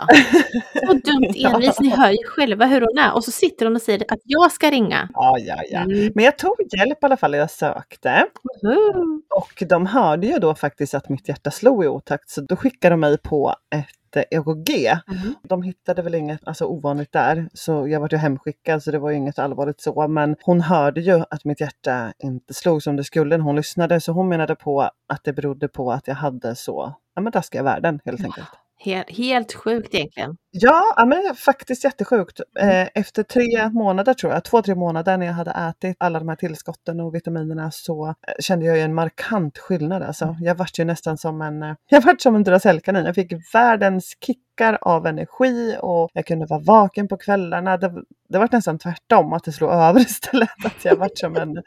[0.73, 3.13] Så dumt envis, ni hör ju själva hur hon är.
[3.15, 5.09] Och så sitter hon och säger att jag ska ringa.
[5.13, 5.79] Ja, ja, ja.
[5.79, 6.11] Mm.
[6.15, 8.25] Men jag tog hjälp i alla fall, jag sökte.
[8.61, 9.21] Woho!
[9.29, 12.93] Och de hörde ju då faktiskt att mitt hjärta slog i otakt, så då skickade
[12.93, 14.69] de mig på ett eh, EKG.
[15.07, 15.35] Mm.
[15.43, 19.09] De hittade väl inget alltså, ovanligt där, så jag var ju hemskickad så det var
[19.09, 20.07] ju inget allvarligt så.
[20.07, 23.99] Men hon hörde ju att mitt hjärta inte slog som det skulle när hon lyssnade,
[23.99, 27.63] så hon menade på att det berodde på att jag hade så ja, men taskiga
[27.63, 28.47] värden helt enkelt.
[28.85, 30.37] Helt, helt sjukt egentligen.
[30.51, 32.39] Ja, men det är faktiskt jättesjukt.
[32.59, 36.29] Eh, Efter tre månader tror jag, två, tre månader när jag hade ätit alla de
[36.29, 40.03] här tillskotten och vitaminerna så eh, kände jag ju en markant skillnad.
[40.03, 40.35] Alltså.
[40.39, 43.05] Jag vart ju nästan som en, eh, jag vart som en Duracellkanin.
[43.05, 47.77] Jag fick världens kickar av energi och jag kunde vara vaken på kvällarna.
[47.77, 47.93] Det,
[48.29, 50.65] det var nästan tvärtom, att det slog över istället.
[50.65, 51.63] Att jag vart som en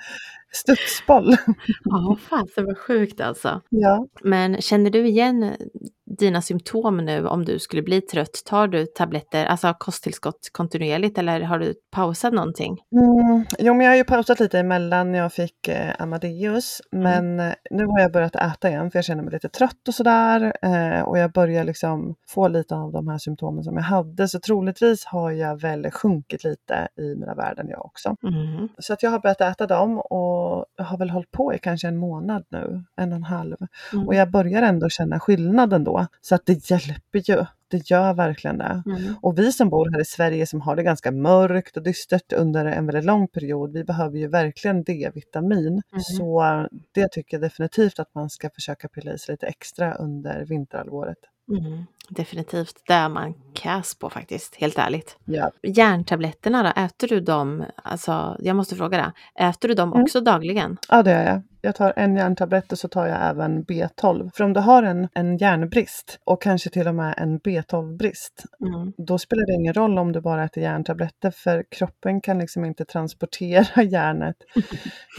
[0.53, 1.37] studsboll.
[1.85, 3.61] Ja, fan det var sjukt alltså.
[3.69, 4.07] Ja.
[4.23, 5.57] Men känner du igen
[6.07, 8.43] dina symptom nu om du skulle bli trött?
[8.47, 12.79] Tar du tabletter, alltså kosttillskott kontinuerligt eller har du pausat någonting?
[12.93, 16.81] Mm, jo, men jag har ju pausat lite emellan jag fick eh, Amadeus.
[16.91, 19.95] Men eh, nu har jag börjat äta igen för jag känner mig lite trött och
[19.95, 20.53] sådär.
[20.63, 24.29] Eh, och jag börjar liksom få lite av de här symptomen som jag hade.
[24.29, 28.17] Så troligtvis har jag väl sjunkit lite i mina värden jag också.
[28.23, 28.69] Mm.
[28.79, 31.97] Så att jag har börjat äta dem och har väl hållit på i kanske en
[31.97, 33.57] månad nu, en och en halv.
[33.93, 34.09] Mm.
[34.09, 35.96] Och jag börjar ändå känna skillnaden då.
[36.21, 37.45] Så att det hjälper ju.
[37.69, 38.83] Det gör verkligen det.
[38.87, 39.15] Mm.
[39.23, 42.65] Och vi som bor här i Sverige som har det ganska mörkt och dystert under
[42.65, 45.83] en väldigt lång period, vi behöver ju verkligen D-vitamin.
[45.93, 46.01] Mm.
[46.01, 49.95] Så eh, det tycker jag definitivt att man ska försöka pilla i sig lite extra
[49.95, 51.19] under vinterhalvåret.
[51.51, 51.85] Mm.
[52.09, 55.17] Definitivt, det är man kass på faktiskt, helt ärligt.
[55.25, 55.51] Ja.
[55.63, 58.99] Järntabletterna då, äter du dem, alltså jag måste fråga
[59.37, 60.03] det, äter du dem Mm.
[60.03, 60.77] också dagligen?
[60.89, 61.43] ja, det gör jag.
[61.61, 64.31] Jag tar en järntablett och så tar jag även B12.
[64.35, 68.93] För om du har en, en järnbrist och kanske till och med en B12-brist, Mm.
[68.99, 72.85] då spelar det ingen roll om du bara äter järntabletter för kroppen kan liksom inte
[72.85, 74.37] transportera järnet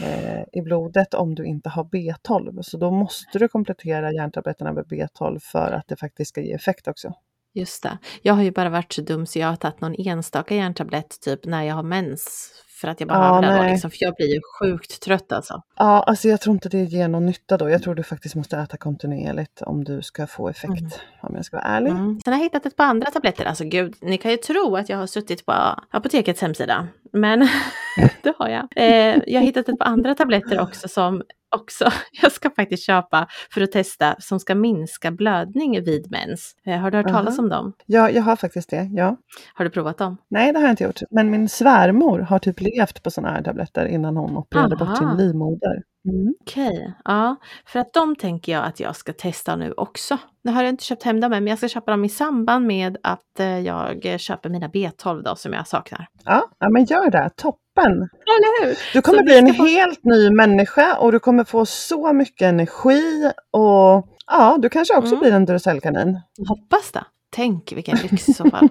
[0.02, 2.62] eh, i blodet om du inte har B12.
[2.62, 6.77] Så då måste du komplettera järntabletterna med B12 för att det faktiskt ska ge effekt
[6.86, 7.12] också.
[7.54, 7.98] Just det.
[8.22, 11.44] Jag har ju bara varit så dum så jag har tagit någon enstaka järntablett typ
[11.44, 12.52] när jag har mens.
[12.80, 15.62] För att jag behöver Ja, det liksom, för jag blir ju sjukt trött alltså.
[15.76, 17.70] Ja, alltså jag tror inte det ger någon nytta då.
[17.70, 20.70] Jag tror du faktiskt måste äta kontinuerligt om du ska få effekt.
[20.70, 20.90] Mm.
[21.22, 21.90] Om jag ska vara ärlig.
[21.90, 22.20] Mm.
[22.24, 23.44] Sen har jag hittat ett par andra tabletter.
[23.44, 25.52] Alltså gud, ni kan ju tro att jag har suttit på
[25.90, 26.88] apotekets hemsida.
[27.12, 27.40] Men
[28.22, 28.68] det har jag.
[28.76, 31.22] Eh, jag har hittat ett par andra tabletter också som
[31.56, 31.84] också
[32.22, 36.54] jag ska faktiskt köpa för att testa som ska minska blödning vid mens.
[36.66, 37.42] Eh, har du hört talas Aha.
[37.42, 37.72] om dem?
[37.86, 38.90] Ja, jag har faktiskt det.
[38.92, 39.16] Ja.
[39.54, 40.16] Har du provat dem?
[40.28, 41.00] Nej, det har jag inte gjort.
[41.10, 45.06] Men min svärmor har typ levt på sådana här tabletter innan hon opererade bort sin
[45.06, 45.16] Aha.
[45.16, 45.82] livmoder.
[46.08, 46.34] Mm.
[46.40, 47.36] Okej, ja.
[47.66, 50.18] För att de tänker jag att jag ska testa nu också.
[50.44, 52.66] Nu har jag inte köpt hem dem än, men jag ska köpa dem i samband
[52.66, 56.06] med att eh, jag köper mina B12 då som jag saknar.
[56.24, 57.30] Ja, ja, men gör det.
[57.36, 57.92] Toppen!
[57.92, 58.78] Eller hur?
[58.92, 62.42] Du kommer Så bli en få- helt ny människa och du kommer få så mycket
[62.48, 65.20] energi och ja, du kanske också Mm.
[65.20, 66.20] blir en Duracellkanin.
[66.48, 67.04] Hoppas det.
[67.30, 68.68] Tänk vilken lyx i så fall.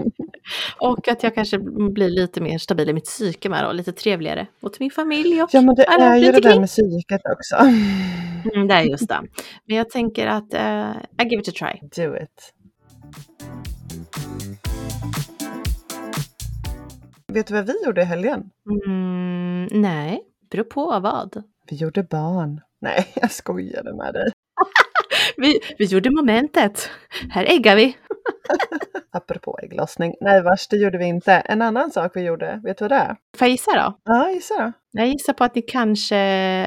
[0.78, 1.58] och att jag kanske
[1.92, 5.50] blir lite mer stabil i mitt psyke med och lite trevligare mot min familj och
[5.52, 7.56] Ja, men det är ju det där med psyket också.
[8.54, 9.20] Mm, det är just det.
[9.64, 10.90] Men jag tänker att eh,
[11.22, 12.04] I give it a try.
[12.04, 12.54] Do it.
[17.32, 18.50] Vet du vad vi gjorde i helgen?
[18.86, 21.42] Mm, nej, Apropå vad?
[21.70, 22.60] Vi gjorde barn.
[22.80, 24.32] Nej, jag skojade med dig.
[25.36, 26.90] Vi, vi gjorde momentet.
[27.30, 27.96] Här äggar vi.
[29.12, 30.14] Apropå ägglossning.
[30.20, 31.32] Nej vars, det gjorde vi inte.
[31.32, 33.16] En annan sak vi gjorde, vet du vad det är?
[33.36, 33.98] Får jag gissa då?
[34.04, 34.72] Ja, gissa då.
[34.90, 36.16] Jag gissar på att ni kanske...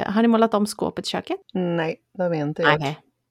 [0.08, 1.38] Har ni målat om skåpet i köket?
[1.54, 2.72] Nej, det har vi inte gjort.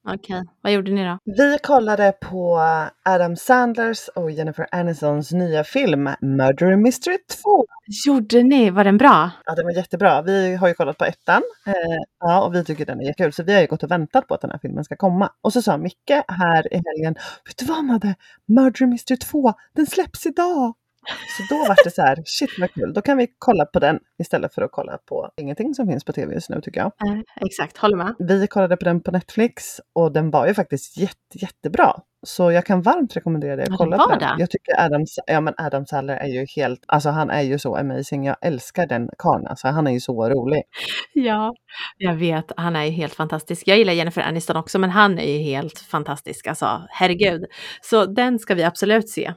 [0.07, 0.15] Okej.
[0.15, 0.43] Okej.
[0.61, 1.17] Vad gjorde ni då?
[1.23, 2.59] Vi kollade på
[3.03, 7.65] Adam Sandlers och Jennifer Anisons nya film Murder Mystery 2.
[8.05, 8.69] Gjorde ni?
[8.69, 9.31] Var den bra?
[9.45, 10.21] Ja, den var jättebra.
[10.21, 11.73] Vi har ju kollat på ettan eh,
[12.19, 13.33] ja, och vi tycker den är jättekul.
[13.33, 15.29] Så vi har ju gått och väntat på att den här filmen ska komma.
[15.41, 17.15] Och så sa Micke här i helgen,
[17.45, 18.15] vet du vad Madde?
[18.47, 20.73] Murder Mystery 2, den släpps idag!
[21.37, 23.99] Så då var det så här, shit vad kul, då kan vi kolla på den
[24.19, 26.87] istället för att kolla på ingenting som finns på tv just nu tycker jag.
[26.87, 28.15] Eh, exakt, håller med.
[28.19, 31.95] Vi kollade på den på Netflix och den var ju faktiskt jätte, jättebra.
[32.25, 34.19] Så jag kan varmt rekommendera dig att kolla på den.
[34.19, 34.35] det.
[34.37, 37.75] Jag tycker Adam, ja, men Adam Sandler är ju helt, alltså han är ju så
[37.75, 38.25] amazing.
[38.25, 40.63] Jag älskar den karln, alltså han är ju så rolig.
[41.13, 41.53] Ja,
[41.97, 42.51] jag vet.
[42.57, 43.67] Han är ju helt fantastisk.
[43.67, 46.47] Jag gillar Jennifer Aniston också, men han är ju helt fantastisk.
[46.47, 47.45] Alltså, herregud.
[47.81, 49.33] Så den ska vi absolut se.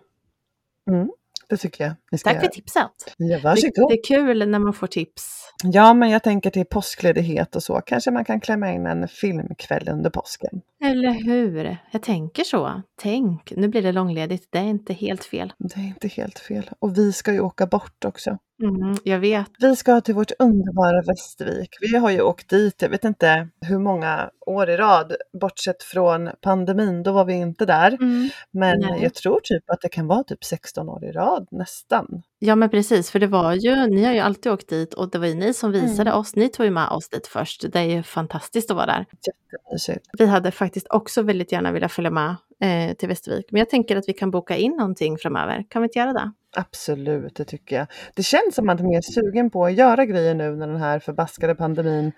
[0.90, 1.08] Mm,
[1.48, 1.94] det tycker jag.
[2.12, 2.82] Ni ska Tack för tipset.
[3.16, 3.90] Ja, Det, varsågod.
[3.90, 5.52] det är kul när man får tips.
[5.64, 7.80] Ja, men jag tänker till påskledighet och så.
[7.80, 10.60] Kanske man kan klämma in en filmkväll under påsken.
[10.84, 11.76] Eller hur?
[11.90, 12.82] Jag tänker så.
[13.00, 14.48] Tänk, nu blir det långledigt.
[14.50, 15.52] Det är inte helt fel.
[15.58, 16.70] Det är inte helt fel.
[16.78, 18.38] Och vi ska ju åka bort också.
[18.62, 19.50] Mm, jag vet.
[19.58, 21.68] Vi ska till vårt underbara Västervik.
[21.80, 26.30] Vi har ju åkt dit, jag vet inte hur många år i rad, bortsett från
[26.40, 27.92] pandemin, då var vi inte där.
[27.92, 28.28] Mm.
[28.50, 29.02] Men Nej.
[29.02, 32.22] jag tror typ att det kan vara typ 16 år i rad nästan.
[32.38, 35.18] Ja men precis, för det var ju, ni har ju alltid åkt dit och det
[35.18, 36.20] var ju ni som visade Mm.
[36.20, 37.72] oss, ni tog ju med oss dit först.
[37.72, 39.06] Det är ju fantastiskt att vara där.
[39.52, 40.06] Jättemysigt.
[40.18, 43.96] Vi hade faktiskt också väldigt gärna velat följa med eh, till Västervik, men jag tänker
[43.96, 45.64] att vi kan boka in någonting framöver.
[45.68, 46.32] Kan vi inte göra det?
[46.56, 47.86] Absolut, det tycker jag.
[48.14, 50.76] Det känns som att man är mer sugen på att göra grejer nu när den
[50.76, 52.12] här förbaskade pandemin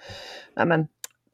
[0.56, 0.86] ja, men,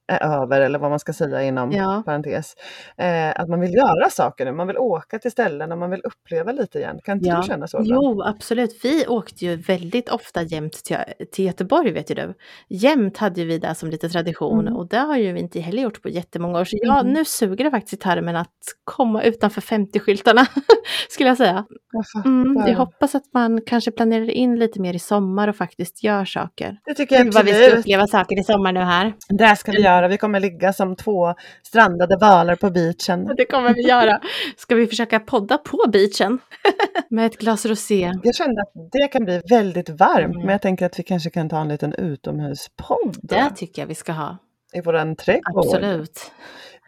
[0.09, 2.03] är över eller vad man ska säga inom Ja.
[2.07, 2.55] parentes.
[2.97, 6.01] Eh, att man vill göra saker nu, man vill åka till ställen och man vill
[6.05, 6.99] uppleva lite igen.
[7.05, 7.37] Kan inte Ja.
[7.37, 7.81] du känna så?
[7.81, 8.03] ibland?
[8.05, 8.81] Jo, absolut.
[8.85, 10.97] Vi åkte ju väldigt ofta jämt till,
[11.33, 12.35] till Göteborg, vet ju du.
[12.69, 14.77] Jämt hade ju vi det som lite tradition Mm.
[14.77, 16.64] och det har ju vi inte heller gjort på jättemånga år.
[16.64, 17.12] Så ja, Mm.
[17.12, 18.49] nu suger det faktiskt i tarmen att
[18.85, 20.47] komma utanför 50-skyltarna,
[21.09, 21.64] skulle jag säga.
[21.92, 22.27] Jag.
[22.27, 26.25] Mm, jag hoppas att man kanske planerar in lite mer i sommar och faktiskt gör
[26.25, 26.79] saker.
[26.85, 27.79] Det tycker jag Gud vad vi ska absolut.
[27.81, 29.12] uppleva saker i sommar nu här.
[29.29, 29.95] Det ska vi göra.
[30.09, 33.35] Vi kommer ligga som två strandade valar på beachen.
[33.37, 34.20] Det kommer vi göra.
[34.56, 36.38] Ska vi försöka podda på beachen?
[37.11, 38.12] Med ett glas rosé.
[38.22, 40.38] Jag kände att det kan bli väldigt varmt, Mm.
[40.40, 43.94] men jag tänker att vi kanske kan ta en liten utomhuspodd Det tycker jag vi
[43.94, 44.37] ska ha.
[44.72, 45.64] i våran trädgård.
[45.66, 46.30] Absolut.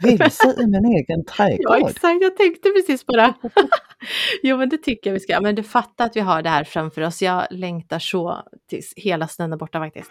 [0.02, 1.90] Vilse i min egen Ja, trädgård.
[1.90, 2.22] exakt.
[2.22, 3.34] Jag tänkte precis på det.
[4.42, 5.40] jo, men det tycker jag vi ska.
[5.40, 7.22] Men du fattar att vi har det här framför oss.
[7.22, 10.10] Jag längtar så tills hela snön är borta faktiskt.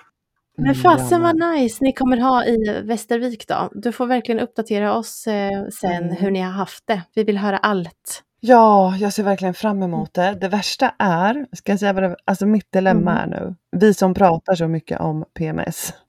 [0.62, 3.70] Men fasen Ja, vad nice ni kommer ha i Västervik då.
[3.72, 6.16] Du får verkligen uppdatera oss eh, sen Mm.
[6.16, 7.02] hur ni har haft det.
[7.16, 8.24] Vi vill höra allt.
[8.40, 10.38] Ja, jag ser verkligen fram emot det.
[10.42, 13.34] Det värsta är, ska jag säga vad det, alltså mitt dilemma Mm.
[13.34, 13.56] är nu.
[13.78, 15.94] Vi som pratar så mycket om PMS.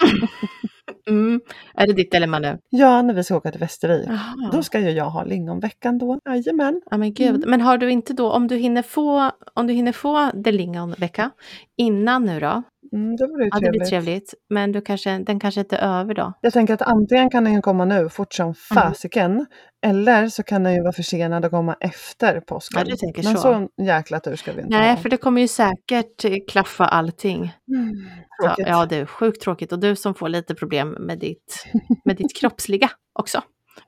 [1.09, 1.41] Mm.
[1.75, 2.59] Är det ditt dilemma nu?
[2.71, 4.09] Ja, när vi ska åka till Västervik.
[4.53, 6.19] Då ska ju jag ha lingonveckan då.
[6.29, 6.81] Jajamän.
[6.91, 7.51] Ja men gud, Mm.
[7.51, 11.31] men har du inte då, om du hinner få, om du hinner få the lingonvecka
[11.77, 12.63] innan nu då?
[12.93, 13.89] Mm, det vore ju Ja det blir trevligt.
[13.91, 16.33] trevligt, men du kanske, den kanske inte är över då?
[16.41, 18.55] Jag tänker att antingen kan den komma nu fort Mm.
[18.55, 19.47] som fasiken.
[19.87, 22.79] Eller så kan den ju vara försenad och komma efter påsken.
[22.79, 23.41] Ja, du tänker Men så.
[23.77, 24.97] så jäkla tur ska vi inte Nej, ha.
[24.97, 27.39] för det kommer ju säkert eh, klaffa allting.
[27.75, 27.95] Mm,
[28.43, 29.73] Så, ja, det är sjukt tråkigt.
[29.73, 31.65] Och du som får lite problem med ditt,
[32.05, 33.43] med ditt kroppsliga också.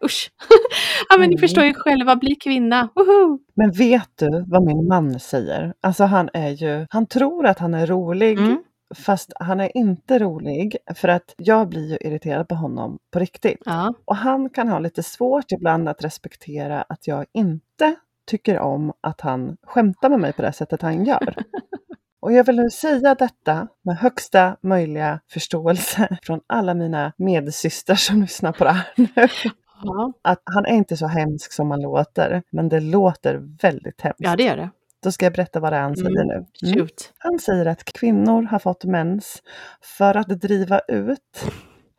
[0.04, 0.30] Usch!
[1.08, 1.40] ja, men ni Mm.
[1.40, 2.88] förstår ju själva, bli kvinna.
[2.94, 3.38] Woho!
[3.56, 5.74] Men vet du vad min man säger?
[5.80, 8.38] Alltså han är ju, han tror att han är rolig.
[8.38, 8.62] Mm.
[8.94, 13.62] Fast han är inte rolig för att jag blir ju irriterad på honom på riktigt.
[13.64, 17.94] Ja, Och han kan ha lite svårt ibland att respektera att jag inte
[18.26, 21.34] tycker om att han skämtar med mig på det sättet han gör.
[22.22, 28.20] Och jag vill nu säga detta med högsta möjliga förståelse från alla mina medsystrar som
[28.20, 29.08] lyssnar på det här nu.
[29.82, 30.12] ja.
[30.22, 34.20] Att han är inte så hemsk som han låter, men det låter väldigt hemskt.
[34.20, 34.70] ja det gör det.
[35.02, 36.44] Då ska jag berätta vad det är han säger Mm.
[36.62, 36.70] nu.
[36.72, 36.88] Mm.
[37.18, 39.42] Han säger att kvinnor har fått mens
[39.98, 41.44] för att driva ut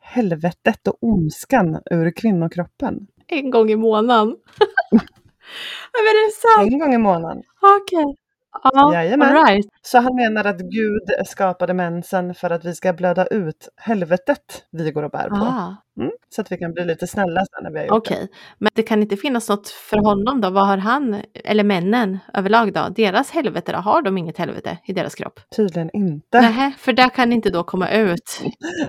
[0.00, 3.06] helvetet och ondskan ur kvinnokroppen.
[3.26, 4.28] En gång i månaden.
[4.90, 6.72] men är det sant?
[6.72, 7.42] En gång i månaden.
[7.80, 8.16] Okej.
[8.62, 9.34] Ja, Jajamän.
[9.34, 9.66] right.
[9.82, 14.90] Så han menar att Gud skapade mensen för att vi ska blöda ut helvetet vi
[14.90, 15.36] går och bär på.
[15.36, 16.10] Ah, Mm.
[16.28, 18.82] Så att vi kan bli lite snälla sen när vi har gjort Okej, men det
[18.82, 20.50] kan inte finnas något för honom då?
[20.50, 22.88] Vad har han, eller männen överlag då?
[22.88, 23.78] Deras helvete då?
[23.78, 25.40] Har de inget helvete i deras kropp?
[25.50, 25.56] det.
[25.56, 26.40] Tydligen inte.
[26.40, 28.40] Nej, för där kan inte då komma ut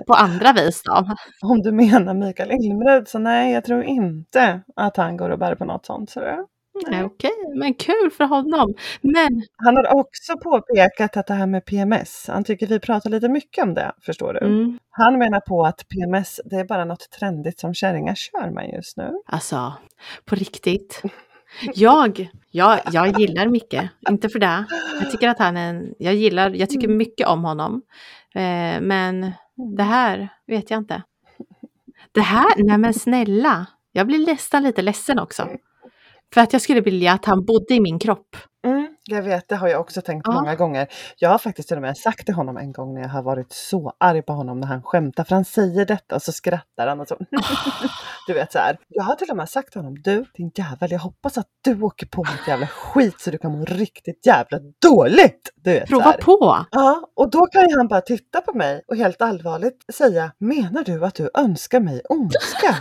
[0.06, 1.06] på andra vis då?
[1.42, 5.54] Om du menar Mikael Ilmrud så nej, jag tror inte att han går och bär
[5.54, 6.10] på något sånt.
[6.10, 6.46] Så det.
[6.88, 8.74] Nej, Okej, men kul för honom.
[9.00, 13.28] Men Han har också påpekat att det här med PMS, han tycker vi pratar lite
[13.28, 14.40] mycket om det, förstår du.
[14.46, 18.70] mm, Han menar på att PMS, det är bara något trendigt som kärringar kör med
[18.74, 19.12] just nu.
[19.26, 19.72] alltså,
[20.24, 21.02] på riktigt.
[21.74, 24.64] Jag, jag, jag gillar Micke, inte för det.
[25.02, 26.96] Jag tycker att han är en, jag gillar, jag tycker Mm.
[26.96, 27.82] mycket om honom.
[28.34, 29.32] Eh, men
[29.76, 31.02] det här vet jag inte.
[32.12, 33.66] Det här, nej men snälla.
[33.92, 35.48] Jag blir nästan lite ledsen också.
[36.34, 38.36] För att jag skulle vilja att han bodde i min kropp.
[38.66, 40.32] Mm, jag vet, det har jag också tänkt Ja.
[40.32, 40.88] många gånger.
[41.16, 43.52] Jag har faktiskt till och med sagt till honom en gång när jag har varit
[43.52, 47.00] så arg på honom när han skämtar, för han säger detta och så skrattar han
[47.00, 47.16] och så.
[48.26, 48.78] du vet så här.
[48.88, 51.82] Jag har till och med sagt till honom, du din jävel, jag hoppas att du
[51.82, 55.50] åker på något jävla skit så du kan må riktigt jävla dåligt.
[55.54, 56.66] Du vet, Prova på!
[56.70, 61.04] Ja, och då kan han bara titta på mig och helt allvarligt säga, menar du
[61.04, 62.76] att du önskar mig ondska?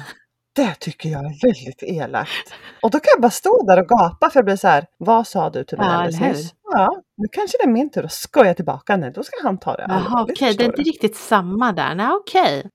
[0.56, 2.54] Det tycker jag är väldigt elakt.
[2.82, 5.28] Och då kan jag bara stå där och gapa för jag blir så här, vad
[5.28, 6.54] sa du till mig Ja, alldeles nyss?
[6.72, 8.98] Ja, nu kanske det är min tur att skoja tillbaka.
[8.98, 11.96] Nej, då ska han ta det Jaha, okej, det är inte riktigt samma där.
[11.96, 12.64] Nej, okej.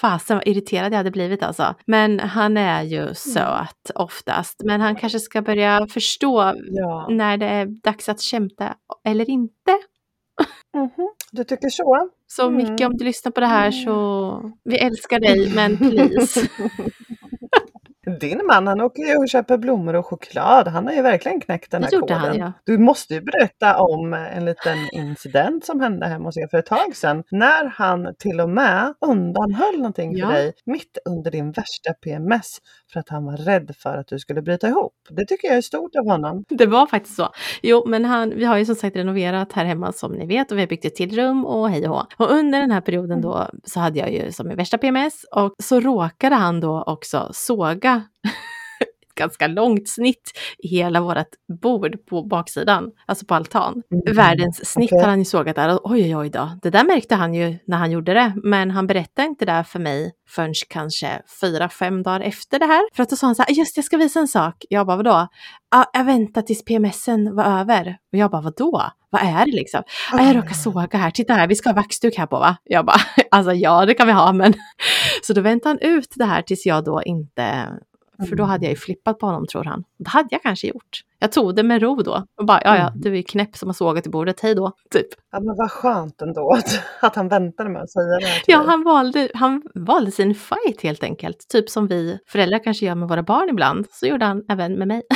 [0.00, 1.74] Fasen vad irriterad jag hade blivit alltså.
[1.86, 2.86] Men han är Mm.
[2.92, 4.60] ju söt oftast.
[4.64, 9.78] Men han kanske ska börja förstå Ja, när det är dags att kämpa eller inte.
[10.74, 11.08] Mhm.
[11.32, 12.10] du tycker så?
[12.26, 12.56] Så Mm.
[12.56, 16.40] Micke, om du lyssnar på det här så vi älskar dig, men please.
[18.20, 20.68] Din man han åker ju och köper blommor och choklad.
[20.68, 22.28] Han har ju verkligen knäckt den Det här gjorde koden.
[22.28, 22.52] han, ja.
[22.64, 26.66] Du måste ju berätta om en liten incident som hände hemma hos er för ett
[26.66, 27.22] tag sedan.
[27.30, 30.26] När han till och med undanhöll någonting Ja.
[30.26, 32.58] för dig mitt under din värsta PMS
[32.92, 34.92] för att han var rädd för att du skulle bryta ihop.
[35.10, 36.44] Det tycker jag är stort av honom.
[36.48, 37.28] Det var faktiskt så.
[37.62, 40.56] Jo, men han, vi har ju som sagt renoverat här hemma som ni vet och
[40.58, 42.02] vi har byggt ett till rum och hej och hå.
[42.16, 45.54] Och under den här perioden då så hade jag ju som min värsta PMS och
[45.62, 51.28] så råkade han då också såga ett ganska långt snitt i hela vårt
[51.62, 53.82] bord på baksidan, alltså på altan.
[53.92, 54.16] Mm.
[54.16, 55.02] Världens snitt Okej.
[55.02, 56.50] har han ju sågat där oj oj oj då.
[56.62, 59.78] Det där märkte han ju när han gjorde det, men han berättade inte det för
[59.78, 62.82] mig förrän kanske fyra, fem dagar efter det här.
[62.94, 64.64] För att då sa han så här, just jag ska visa en sak.
[64.68, 65.28] Jag bara, vadå?
[65.70, 67.96] Ja, jag väntar tills PMSen var över.
[68.12, 68.82] Och jag bara, vadå?
[69.14, 69.82] Vad är det liksom?
[70.12, 72.56] Ja, jag råkar såga här, titta här, vi ska ha vaxduk här på va?
[72.64, 73.00] Jag bara,
[73.30, 74.54] alltså ja det kan vi ha men.
[75.22, 77.68] Så då väntade han ut det här tills jag då inte,
[78.28, 79.84] för då hade jag ju flippat på honom tror han.
[79.98, 81.00] Det hade jag kanske gjort.
[81.18, 83.00] Jag tog det med ro då och bara, ja ja, Mm.
[83.00, 85.06] du är knäpp som har sågat i bordet, hej då, typ.
[85.32, 88.58] Ja, men vad skönt ändå att, att han väntade med att säga det här Ja,
[88.58, 88.66] dig.
[88.66, 91.48] han valde, han valde sin fight helt enkelt.
[91.48, 93.86] Typ som vi föräldrar kanske gör med våra barn ibland.
[93.90, 95.02] Så gjorde han även med mig.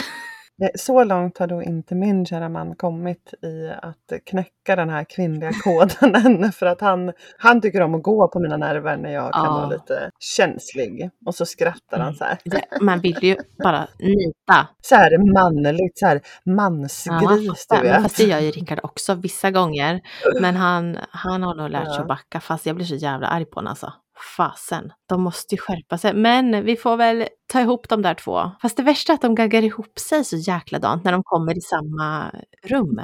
[0.61, 5.05] Nej, Så långt har då inte min kära man kommit i att knäcka den här
[5.05, 6.53] kvinnliga koden än.
[6.53, 9.51] För att han, han tycker om att gå på mina nerver när jag kan Ja.
[9.53, 11.11] vara lite känslig.
[11.27, 12.39] Och så skrattar han så här.
[12.45, 14.69] Det, man vill ju bara nita.
[14.81, 17.83] Så här manligt, så här Ja, mansgris fattar.
[17.85, 18.33] du Men fast det vet.
[18.33, 20.01] gör ju Rickard också vissa gånger.
[20.41, 22.01] Men han, han har nog lärt sig Ja.
[22.01, 22.41] att backa.
[22.41, 23.93] Fast jag blir så jävla arg på honom alltså.
[24.37, 24.93] Fasen.
[25.09, 26.15] De måste ju skärpa sig.
[26.15, 28.51] Men vi får väl ta ihop de där två.
[28.63, 31.59] Fast det värsta är att de gaggar ihop sig så jäkla dant när de kommer
[31.59, 32.31] i samma
[32.65, 33.01] rum.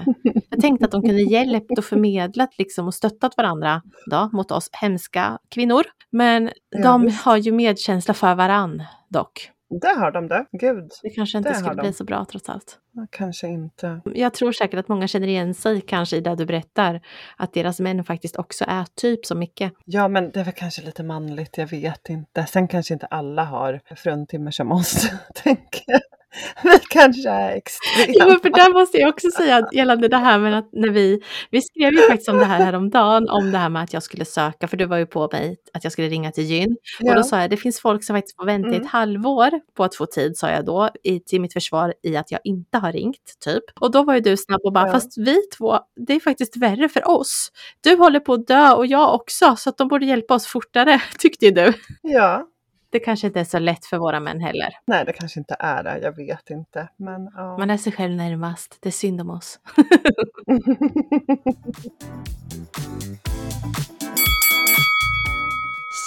[0.50, 4.68] Jag tänkte att de kunde hjälpt och förmedlat liksom och stöttat varandra då, mot oss
[4.72, 5.84] hemska kvinnor.
[6.10, 6.50] Men
[6.82, 9.50] de har ju medkänsla för varann dock.
[9.70, 10.46] Där har de det.
[10.52, 11.82] Gud, Det kanske inte Det skulle de.
[11.82, 12.78] bli så bra trots allt.
[13.10, 14.00] kanske inte.
[14.04, 17.00] Jag tror säkert att många känner igen sig kanske i det du berättar.
[17.36, 19.72] Att deras män faktiskt också är typ så mycket.
[19.84, 21.58] Ja, men det är väl kanske lite manligt.
[21.58, 22.46] Jag vet inte.
[22.46, 25.10] Sen kanske inte alla har fruntimmer som oss.
[25.34, 26.00] tänker jag.
[26.62, 28.12] Vi kanske är extrema.
[28.30, 31.20] Ja, för där måste jag också säga gällande det här med att när vi,
[31.50, 34.24] vi skrev ju faktiskt om det här häromdagen, om det här med att jag skulle
[34.24, 36.72] söka, för du var ju på mig att jag skulle ringa till gyn.
[37.00, 37.14] Och Ja.
[37.14, 38.80] då sa jag, det finns folk som faktiskt får vänta Mm.
[38.82, 42.30] ett halvår på att få tid, sa jag då, i, till mitt försvar i att
[42.30, 43.64] jag inte har ringt, typ.
[43.80, 44.92] Och då var ju du snabb och bara, Ja.
[44.92, 47.52] fast vi två, det är faktiskt värre för oss.
[47.80, 51.02] Du håller på att dö och jag också, så att de borde hjälpa oss fortare,
[51.18, 51.72] tyckte ju du.
[52.02, 52.46] ja,
[52.94, 54.68] Det kanske inte är så lätt för våra män heller.
[54.86, 55.98] nej det kanske inte är det.
[55.98, 56.88] Jag vet inte.
[56.96, 57.58] Men ja.
[57.58, 59.58] Man är sig själv närmast, det är synd om oss.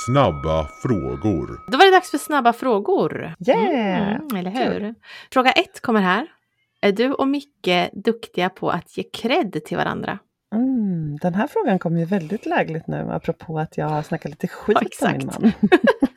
[0.05, 1.71] Snabba frågor.
[1.71, 3.35] Då var det dags för snabba frågor.
[3.47, 4.11] Yeah!
[4.11, 4.95] Mm, eller hur?
[5.31, 6.27] Fråga ett kommer här.
[6.81, 10.19] Är du och Micke duktiga på att ge cred till varandra?
[10.55, 14.47] Mm, den här frågan kommer ju väldigt lägligt nu apropå att jag har snackat lite
[14.47, 15.51] skit Ja, om min man.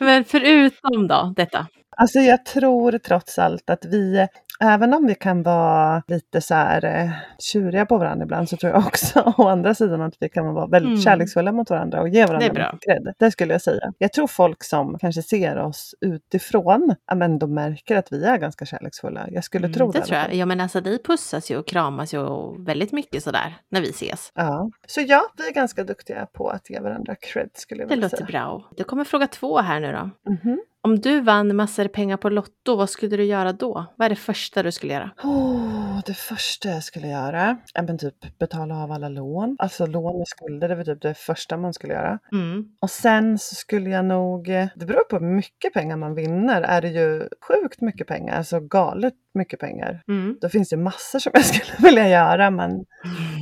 [0.00, 1.66] Men förutom då detta.
[1.98, 4.26] Alltså jag tror trots allt att vi,
[4.60, 8.72] även om vi kan vara lite så här eh, tjuriga på varandra ibland, så tror
[8.72, 11.00] jag också å andra sidan att vi kan vara väldigt Mm.
[11.00, 13.14] kärleksfulla mot varandra och ge varandra Det mycket cred.
[13.18, 13.92] Det skulle jag säga.
[13.98, 18.66] Jag tror folk som kanske ser oss utifrån, men de märker att vi är ganska
[18.66, 19.26] kärleksfulla.
[19.30, 19.98] Jag skulle tro Mm, det.
[19.98, 20.34] det i tror jag.
[20.34, 22.18] Ja men alltså ni pussas ju och kramas ju
[22.64, 24.32] väldigt mycket sådär när vi ses.
[24.34, 24.70] Ja.
[24.86, 28.04] Så ja, vi är ganska duktiga på att ge varandra cred skulle jag Det vilja
[28.06, 28.26] låter säga.
[28.26, 28.70] bra.
[28.76, 30.30] Då kommer fråga två här nu då.
[30.32, 30.60] Mhm.
[30.86, 33.86] Om du vann massor pengar på Lotto, vad skulle du göra då?
[33.96, 35.10] Vad är det första du skulle göra?
[35.24, 39.56] Åh, det första jag skulle göra, ja, men typ betala av alla lån.
[39.58, 42.18] Alltså lån och skulder, det väl typ det första man skulle göra.
[42.32, 42.64] Mm.
[42.80, 46.62] Och sen så skulle jag nog, eh, det beror på hur mycket pengar man vinner,
[46.62, 50.02] är det ju sjukt mycket pengar, alltså galet mycket pengar.
[50.08, 50.38] Mm.
[50.40, 52.70] Då finns det massor som jag skulle vilja göra men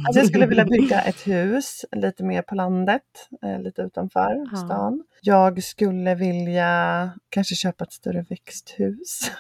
[0.07, 3.03] alltså jag skulle vilja bygga ett hus lite mer på landet,
[3.45, 4.57] eh, lite utanför Ja.
[4.57, 5.03] stan.
[5.23, 9.31] Jag skulle vilja kanske köpa ett större växthus.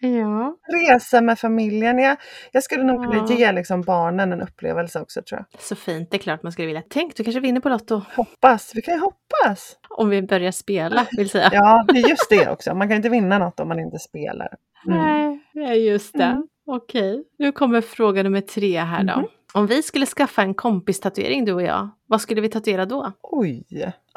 [0.00, 0.56] Ja.
[0.90, 1.98] Resa med familjen.
[1.98, 2.16] Jag,
[2.52, 3.10] jag skulle nog Ja.
[3.10, 5.60] vilja ge liksom barnen en upplevelse också tror jag.
[5.62, 6.82] Så fint, det är klart man skulle vilja.
[6.90, 8.02] Tänk, du kanske vinner på Lotto.
[8.16, 9.76] Hoppas, vi kan ju hoppas.
[9.90, 11.50] Om vi börjar spela, vill säga.
[11.52, 12.74] Ja, det är just det också.
[12.74, 14.48] Man kan inte vinna något om man inte spelar.
[14.86, 14.98] Mm.
[14.98, 16.24] Nej, just det.
[16.24, 16.46] Mm.
[16.66, 19.16] Okej, nu kommer fråga nummer tre här då.
[19.16, 19.26] Mhm.
[19.52, 23.12] Om vi skulle skaffa en kompistatuering du och jag, vad skulle vi tatuera då?
[23.22, 23.64] Oj,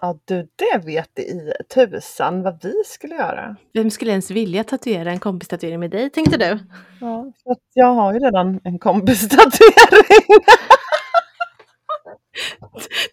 [0.02, 3.56] ja du det vet i tusan vad vi skulle göra.
[3.74, 6.60] Vem skulle ens vilja tatuera en kompistatuering med dig, tänkte du?
[7.02, 10.26] Ja, för att jag har ju redan en kompistatuering.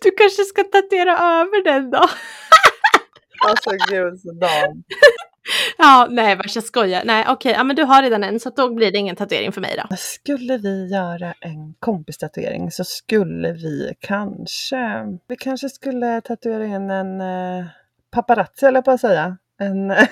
[0.02, 2.08] Du kanske ska tatuera över den då?
[3.48, 4.82] alltså gud så dam.
[5.78, 7.02] Ja, nej vars jag skojar.
[7.04, 9.60] Nej okej, ja, men du har redan en så då blir det ingen tatuering för
[9.60, 9.96] mig då.
[9.96, 17.20] Skulle vi göra en kompistatuering så skulle vi kanske, vi kanske skulle tatuera in en
[17.20, 17.66] eh,
[18.10, 19.36] paparazzi eller på att säga.
[19.60, 19.94] En,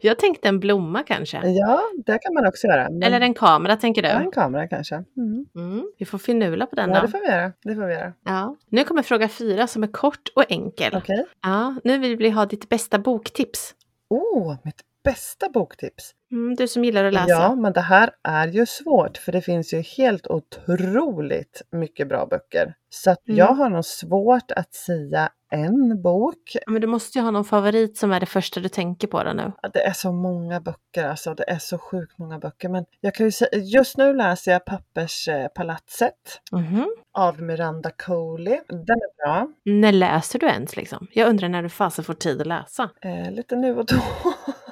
[0.00, 1.40] Jag tänkte en blomma kanske.
[1.48, 2.90] ja, det kan man också göra.
[2.90, 4.24] Men- Eller en kamera tänker ja, du?
[4.24, 4.94] en kamera kanske.
[4.94, 5.46] Mm.
[5.56, 7.02] Mm, vi får finula på den Ja, då.
[7.06, 7.52] det får vi göra.
[7.62, 8.12] Det får vi göra.
[8.24, 8.56] Ja.
[8.68, 10.94] Nu kommer fråga fyra som är kort och enkel.
[10.96, 11.24] Okej.
[11.42, 13.74] Ja, nu vill vi ha ditt bästa boktips.
[14.10, 16.14] Oh, mitt bästa boktips.
[16.34, 17.28] Mm, du som gillar att läsa.
[17.30, 22.26] Ja, men det här är ju svårt för det finns ju helt otroligt mycket bra
[22.26, 22.74] böcker.
[22.90, 23.38] Så att Mm.
[23.38, 26.56] jag har nog svårt att säga en bok.
[26.66, 29.32] Men du måste ju ha någon favorit som är det första du tänker på då
[29.32, 29.52] nu.
[29.72, 32.68] Det är så många böcker alltså, det är så sjukt många böcker.
[32.68, 36.86] Men jag kan ju säga, just nu läser jag Papperspalatset Mhm.
[37.18, 38.60] av Miranda Coley.
[38.68, 39.48] Den är bra.
[39.64, 41.06] När läser du ens liksom?
[41.12, 42.90] Jag undrar när du fasen får tid att läsa.
[43.02, 43.94] Eh, lite nu och då.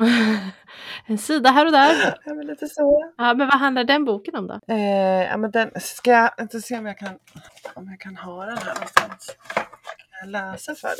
[1.06, 2.18] en sida här och där.
[2.24, 3.12] ja, men lite så.
[3.16, 4.60] Ja, men vad handlar den boken om då?
[4.68, 7.14] Eh, ja, men den ska jag inte se om jag kan,
[7.74, 9.36] om jag kan ha den här någonstans.
[9.54, 9.64] Kan
[10.20, 10.96] jag läsa för dig?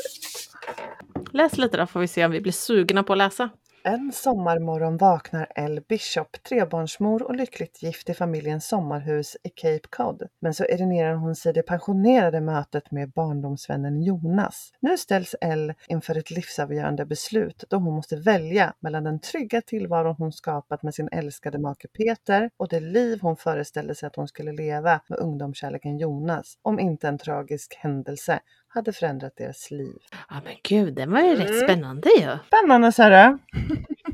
[1.31, 3.49] Läs lite då får vi se om vi blir sugna på att läsa.
[3.83, 10.23] En sommarmorgon vaknar Elle Bishop, trebarnsmor och lyckligt gift i familjens sommarhus i Cape Cod.
[10.39, 14.73] Men så irinerar hon sig det pensionerade mötet med barndomsvännen Jonas.
[14.79, 20.15] Nu ställs Elle inför ett livsavgörande beslut då hon måste välja mellan den trygga tillvaron
[20.17, 24.27] hon skapat med sin älskade make Peter och det liv hon föreställde sig att hon
[24.27, 28.39] skulle leva med ungdomskärleken Jonas om inte en tragisk händelse
[28.73, 29.97] hade förändrat deras liv.
[30.29, 31.61] Ja men gud, den var ju rätt Mm.
[31.61, 32.37] spännande ju.
[32.47, 33.39] Spännande Sara!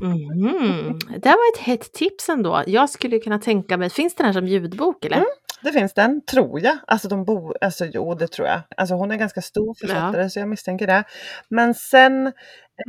[0.00, 0.98] Mhm.
[1.08, 2.62] Det var ett hett tips ändå.
[2.66, 5.16] Jag skulle kunna tänka mig, finns den här som ljudbok eller?
[5.16, 5.28] Mm.
[5.62, 6.78] Det finns den, tror jag.
[6.86, 8.60] Alltså de bor, alltså jo det tror jag.
[8.76, 11.04] Alltså hon är ganska stor författare så jag misstänker det.
[11.48, 12.32] Men sen eh,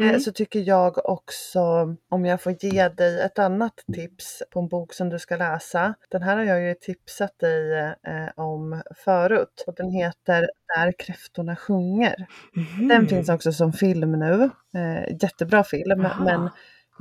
[0.10, 0.20] Mm.
[0.20, 1.60] så tycker jag också,
[2.10, 5.94] om jag får ge dig ett annat tips på en bok som du ska läsa.
[6.12, 11.56] Den här har jag ju tipsat dig eh, om förut och den heter Där kräftorna
[11.56, 12.28] sjunger.
[12.90, 13.08] Den Mhm.
[13.08, 14.50] finns också som film nu.
[14.80, 16.24] Eh, jättebra film Aha.
[16.24, 16.50] men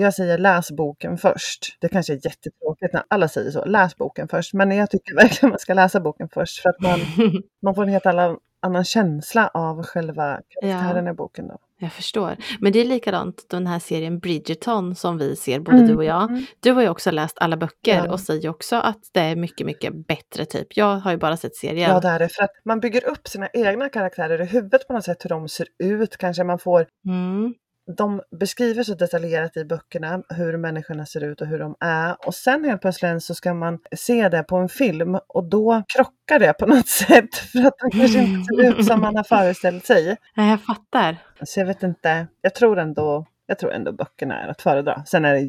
[0.02, 1.76] jag säger läs boken först.
[1.80, 3.64] Det kanske är jättetråkigt när alla säger så.
[3.64, 4.54] Läs boken först.
[4.54, 7.00] Men jag tycker verkligen man ska läsa boken först för att man,
[7.62, 11.48] man får en helt annan, annan känsla av själva karaktären i boken.
[11.48, 11.58] Då.
[11.80, 12.36] Jag förstår.
[12.60, 16.30] Men det är likadant den här serien Bridgerton som vi ser, både du och jag.
[16.30, 16.44] Mm.
[16.60, 18.12] Du har ju också läst alla böcker Ja.
[18.12, 20.76] och säger också att det är mycket, mycket bättre typ.
[20.76, 21.90] Jag har ju bara sett serien.
[21.90, 22.28] Ja, det är det.
[22.28, 25.48] För att man bygger upp sina egna karaktärer i huvudet på något sätt, hur de
[25.48, 26.16] ser ut.
[26.16, 27.54] Kanske man får Mm.
[27.96, 32.26] De beskriver så detaljerat i böckerna hur människorna ser ut och hur de är.
[32.26, 36.38] Och sen helt plötsligt så ska man se det på en film och då krockar
[36.38, 37.34] det på något sätt.
[37.36, 40.16] För att de kanske inte ser ut som man har föreställt sig.
[40.36, 41.16] Nej, jag fattar.
[41.42, 42.26] Så jag vet inte.
[42.42, 45.04] Jag tror ändå, jag tror ändå böckerna är att föredra.
[45.06, 45.40] Sen är det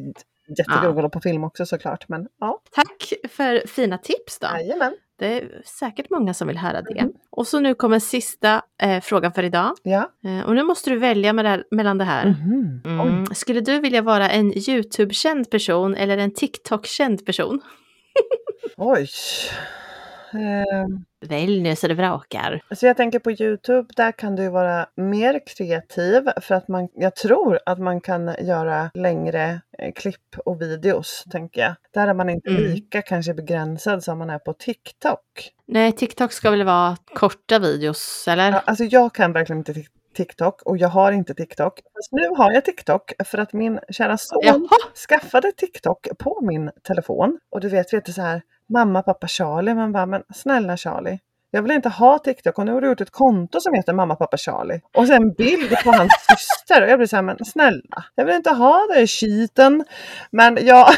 [0.58, 2.08] jättekul att kolla på film också såklart.
[2.08, 4.46] Men ja, Tack för fina tips då.
[4.46, 4.96] jajamän.
[5.20, 7.02] Det är säkert många som vill höra det.
[7.02, 7.12] Mhm.
[7.30, 9.72] Och så nu kommer sista eh, frågan för idag.
[9.82, 10.10] Ja.
[10.24, 12.26] Eh, och nu måste du välja med det här, mellan det här.
[12.26, 12.80] Mhm.
[12.84, 13.00] Mm.
[13.28, 13.34] Oj.
[13.34, 17.60] Skulle du vilja vara en YouTube-känd person eller en TikTok-känd person?
[18.76, 19.08] Oj.
[20.32, 22.60] Ehm, Välj nu så det vrakar.
[22.74, 27.16] Så jag tänker på Youtube, där kan du vara mer kreativ för att man, jag
[27.16, 31.74] tror att man kan göra längre eh, klipp och videos, tänker jag.
[31.94, 32.62] Där är man inte Mm.
[32.62, 35.20] lika kanske begränsad som man är på TikTok.
[35.66, 38.50] Nej, TikTok ska väl vara korta videos, eller?
[38.50, 41.80] Ja, Alltså jag kan verkligen inte Tik- TikTok och jag har inte TikTok.
[41.94, 44.68] Fast nu har jag TikTok för att min kära son Jaha,
[45.08, 47.38] skaffade TikTok på min telefon.
[47.50, 49.74] Och du vet, vet du så här, mamma, pappa, Charlie.
[49.74, 51.18] Man bara, men snälla Charlie.
[51.52, 54.16] Jag vill inte ha TikTok och nu har du gjort ett konto som heter mamma,
[54.16, 54.80] pappa, Charlie.
[54.96, 56.82] Och sen bild på hans syster.
[56.82, 58.04] Och jag blir så här, men snälla.
[58.14, 59.84] Jag vill inte ha det skiten.
[60.30, 60.88] Men jag,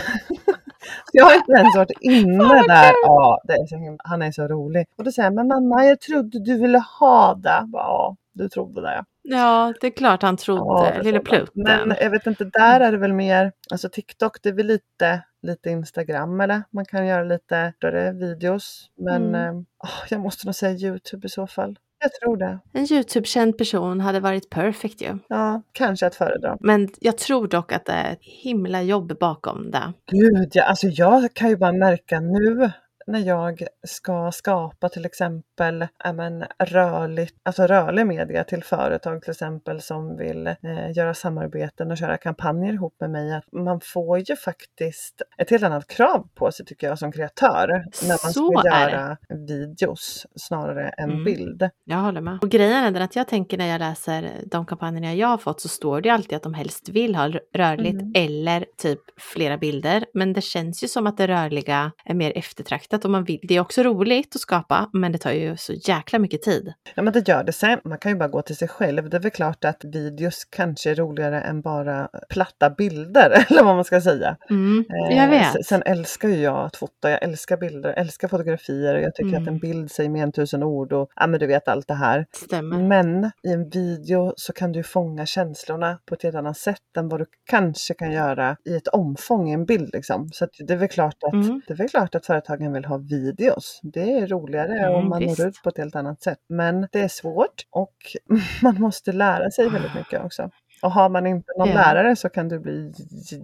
[1.13, 2.93] jag har inte ens varit inne där.
[3.03, 4.87] Ja, är så han är så rolig.
[4.99, 7.63] Och då säger jag, men mamma, jag trodde du ville ha det.
[7.67, 9.05] Bara, Ja, du trodde det.
[9.23, 10.61] ja, det är klart han trodde.
[10.95, 11.21] Ja, Lille.
[11.21, 11.53] Plutten.
[11.55, 15.23] Men jag vet inte, där är det väl mer, alltså TikTok det är väl lite,
[15.43, 18.91] lite Instagram eller man kan göra lite större videos.
[18.97, 19.57] Men Mm.
[19.59, 19.63] eh,
[20.11, 21.79] jag måste nog säga Youtube i så fall.
[22.03, 22.59] Jag tror det.
[22.73, 25.19] En YouTube-känd person hade varit perfekt ju.
[25.29, 26.57] Ja, kanske att föredra.
[26.61, 29.93] Men jag tror dock att det är ett himla jobb bakom det.
[30.11, 32.71] Gud, ja, alltså jag kan ju bara märka nu
[33.07, 39.81] när jag ska skapa till exempel men, rörligt, alltså rörlig media till företag till exempel
[39.81, 40.57] som vill eh,
[40.97, 43.35] göra samarbeten och köra kampanjer ihop med mig.
[43.35, 47.69] Att man får ju faktiskt ett helt annat krav på sig tycker jag som kreatör
[48.03, 48.69] när man Så ska det.
[48.91, 51.25] göra videos snarare än Mm.
[51.25, 51.69] bild.
[51.85, 52.39] Jag håller med.
[52.43, 55.61] Och grejen är den att jag tänker när jag läser de kampanjerna jag har fått
[55.61, 58.13] så står det alltid att de helst vill ha rörligt Mm.
[58.15, 60.05] eller typ flera bilder.
[60.15, 63.41] Men det känns ju som att det rörliga är mer eftertraktat och man vill.
[63.43, 66.73] Det är också roligt att skapa men det tar ju så jäkla mycket tid.
[66.95, 67.53] Ja men det gör det.
[67.53, 69.11] Sen, man kan ju bara gå till sig själv.
[69.11, 73.75] Det är väl klart att videos kanske är roligare än bara platta bilder eller vad
[73.75, 74.37] man ska säga.
[74.51, 75.57] Mm, Eh, jag vet.
[75.57, 79.15] s- Sen älskar ju jag att fota, jag älskar bilder, jag älskar fotografier och jag
[79.15, 79.43] tycker Mm.
[79.43, 81.95] att en bild säger mer än tusen ord och ja men du vet allt det
[81.95, 82.27] här.
[82.47, 82.79] Stämmer.
[82.79, 87.09] Men i en video så kan du fånga känslorna på ett helt annat sätt än
[87.09, 90.29] vad du kanske kan göra i ett omfång i en bild liksom.
[90.33, 91.61] Så det är väl klart att, Mm.
[91.67, 93.81] det är klart att företagen vill ha videos.
[93.83, 95.39] Det är roligare Mm, om man visst.
[95.39, 96.39] når ut på ett helt annat sätt.
[96.49, 97.95] Men det är svårt och
[98.63, 100.51] man måste lära sig väldigt mycket också.
[100.83, 101.75] Och har man inte någon Ja.
[101.75, 102.93] lärare så kan det bli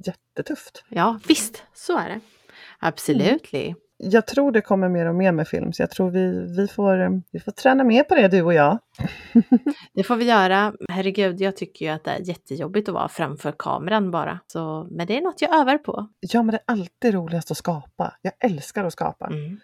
[0.05, 0.85] jättetufft.
[0.89, 2.21] Ja, visst, så är det.
[2.79, 3.43] Absolut.
[4.01, 7.23] Jag tror det kommer mer och mer med film, så jag tror vi, vi, får,
[7.33, 8.79] vi får träna mer på det du och jag.
[9.95, 10.73] Det får vi göra.
[10.89, 14.41] Herregud, jag tycker ju att det är jättejobbigt att vara framför kameran bara.
[14.47, 16.09] Så, men det är något jag övar på.
[16.21, 18.15] Ja, men det är alltid roligast att skapa.
[18.23, 19.27] Jag älskar att skapa.
[19.27, 19.61] Mm.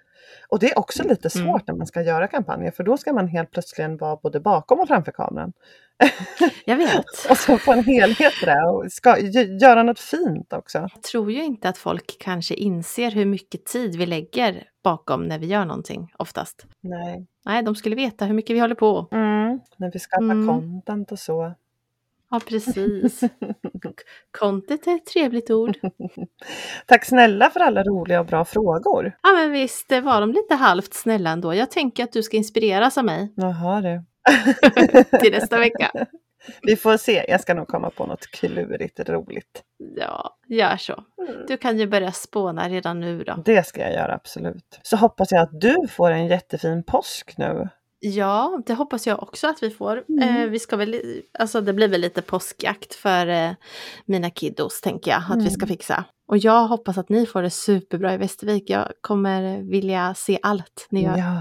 [0.48, 1.60] Och det är också lite svårt Mm.
[1.66, 4.88] när man ska göra kampanjer, för då ska man helt plötsligt vara både bakom och
[4.88, 5.52] framför kameran.
[6.64, 7.04] Jag vet.
[7.30, 10.78] Och så få en helhet i det och ska, gö- göra något fint också.
[10.78, 15.38] Jag tror ju inte att folk kanske inser hur mycket tid vi lägger bakom när
[15.38, 16.66] vi gör någonting oftast.
[16.80, 17.26] Nej.
[17.44, 19.08] Nej, de skulle veta hur mycket vi håller på.
[19.12, 19.60] Mm.
[19.76, 20.46] När vi skapar Mm.
[20.46, 21.54] content och så.
[22.34, 23.20] Ja, precis.
[24.38, 25.76] Content är ett trevligt ord.
[26.86, 29.16] Tack snälla för alla roliga och bra frågor.
[29.22, 31.54] Ja, men visst var de lite halvt snälla ändå.
[31.54, 34.04] Jag tänker att du ska inspireras av mig Jaha du.
[35.20, 36.06] till nästa vecka.
[36.62, 39.62] Vi får se, jag ska nog komma på något klurigt roligt.
[39.96, 41.04] Ja, gör så.
[41.48, 43.42] Du kan ju börja spåna redan nu då.
[43.44, 44.80] Det ska jag göra absolut.
[44.82, 47.68] Så hoppas jag att du får en jättefin påsk nu.
[48.06, 50.04] Ja, det hoppas jag också att vi får.
[50.08, 50.42] Mm.
[50.42, 51.00] Eh, vi ska väl,
[51.38, 53.50] alltså det blir väl lite påskjakt för eh,
[54.04, 55.68] mina kiddos tänker jag att vi ska Mm.
[55.68, 56.04] fixa.
[56.26, 58.70] Och jag hoppas att ni får det superbra i Västervik.
[58.70, 61.16] Jag kommer vilja se allt ni gör.
[61.18, 61.40] Ja.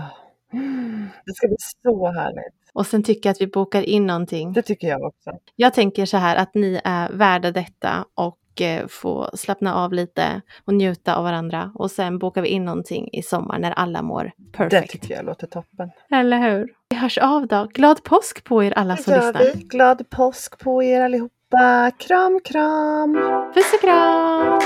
[0.53, 2.53] Mm, Det ska bli så härligt.
[2.74, 4.53] Och sen tycker jag att vi bokar in någonting.
[4.53, 5.32] Det tycker jag också.
[5.55, 10.41] Jag tänker så här att ni är värda detta och eh, få slappna av lite
[10.66, 11.72] och njuta av varandra.
[11.76, 14.91] Och sen bokar vi in någonting i sommar när alla mår Det perfekt.
[14.91, 15.89] tycker jag låter toppen.
[16.12, 16.70] Eller hur?
[16.89, 17.68] Vi hörs av då.
[17.74, 19.41] Glad påsk på er alla som Det lyssnar.
[19.54, 19.64] vi.
[19.64, 21.91] Glad påsk på er allihopa.
[21.97, 23.14] Kram, kram!
[23.54, 24.60] Puss och kram!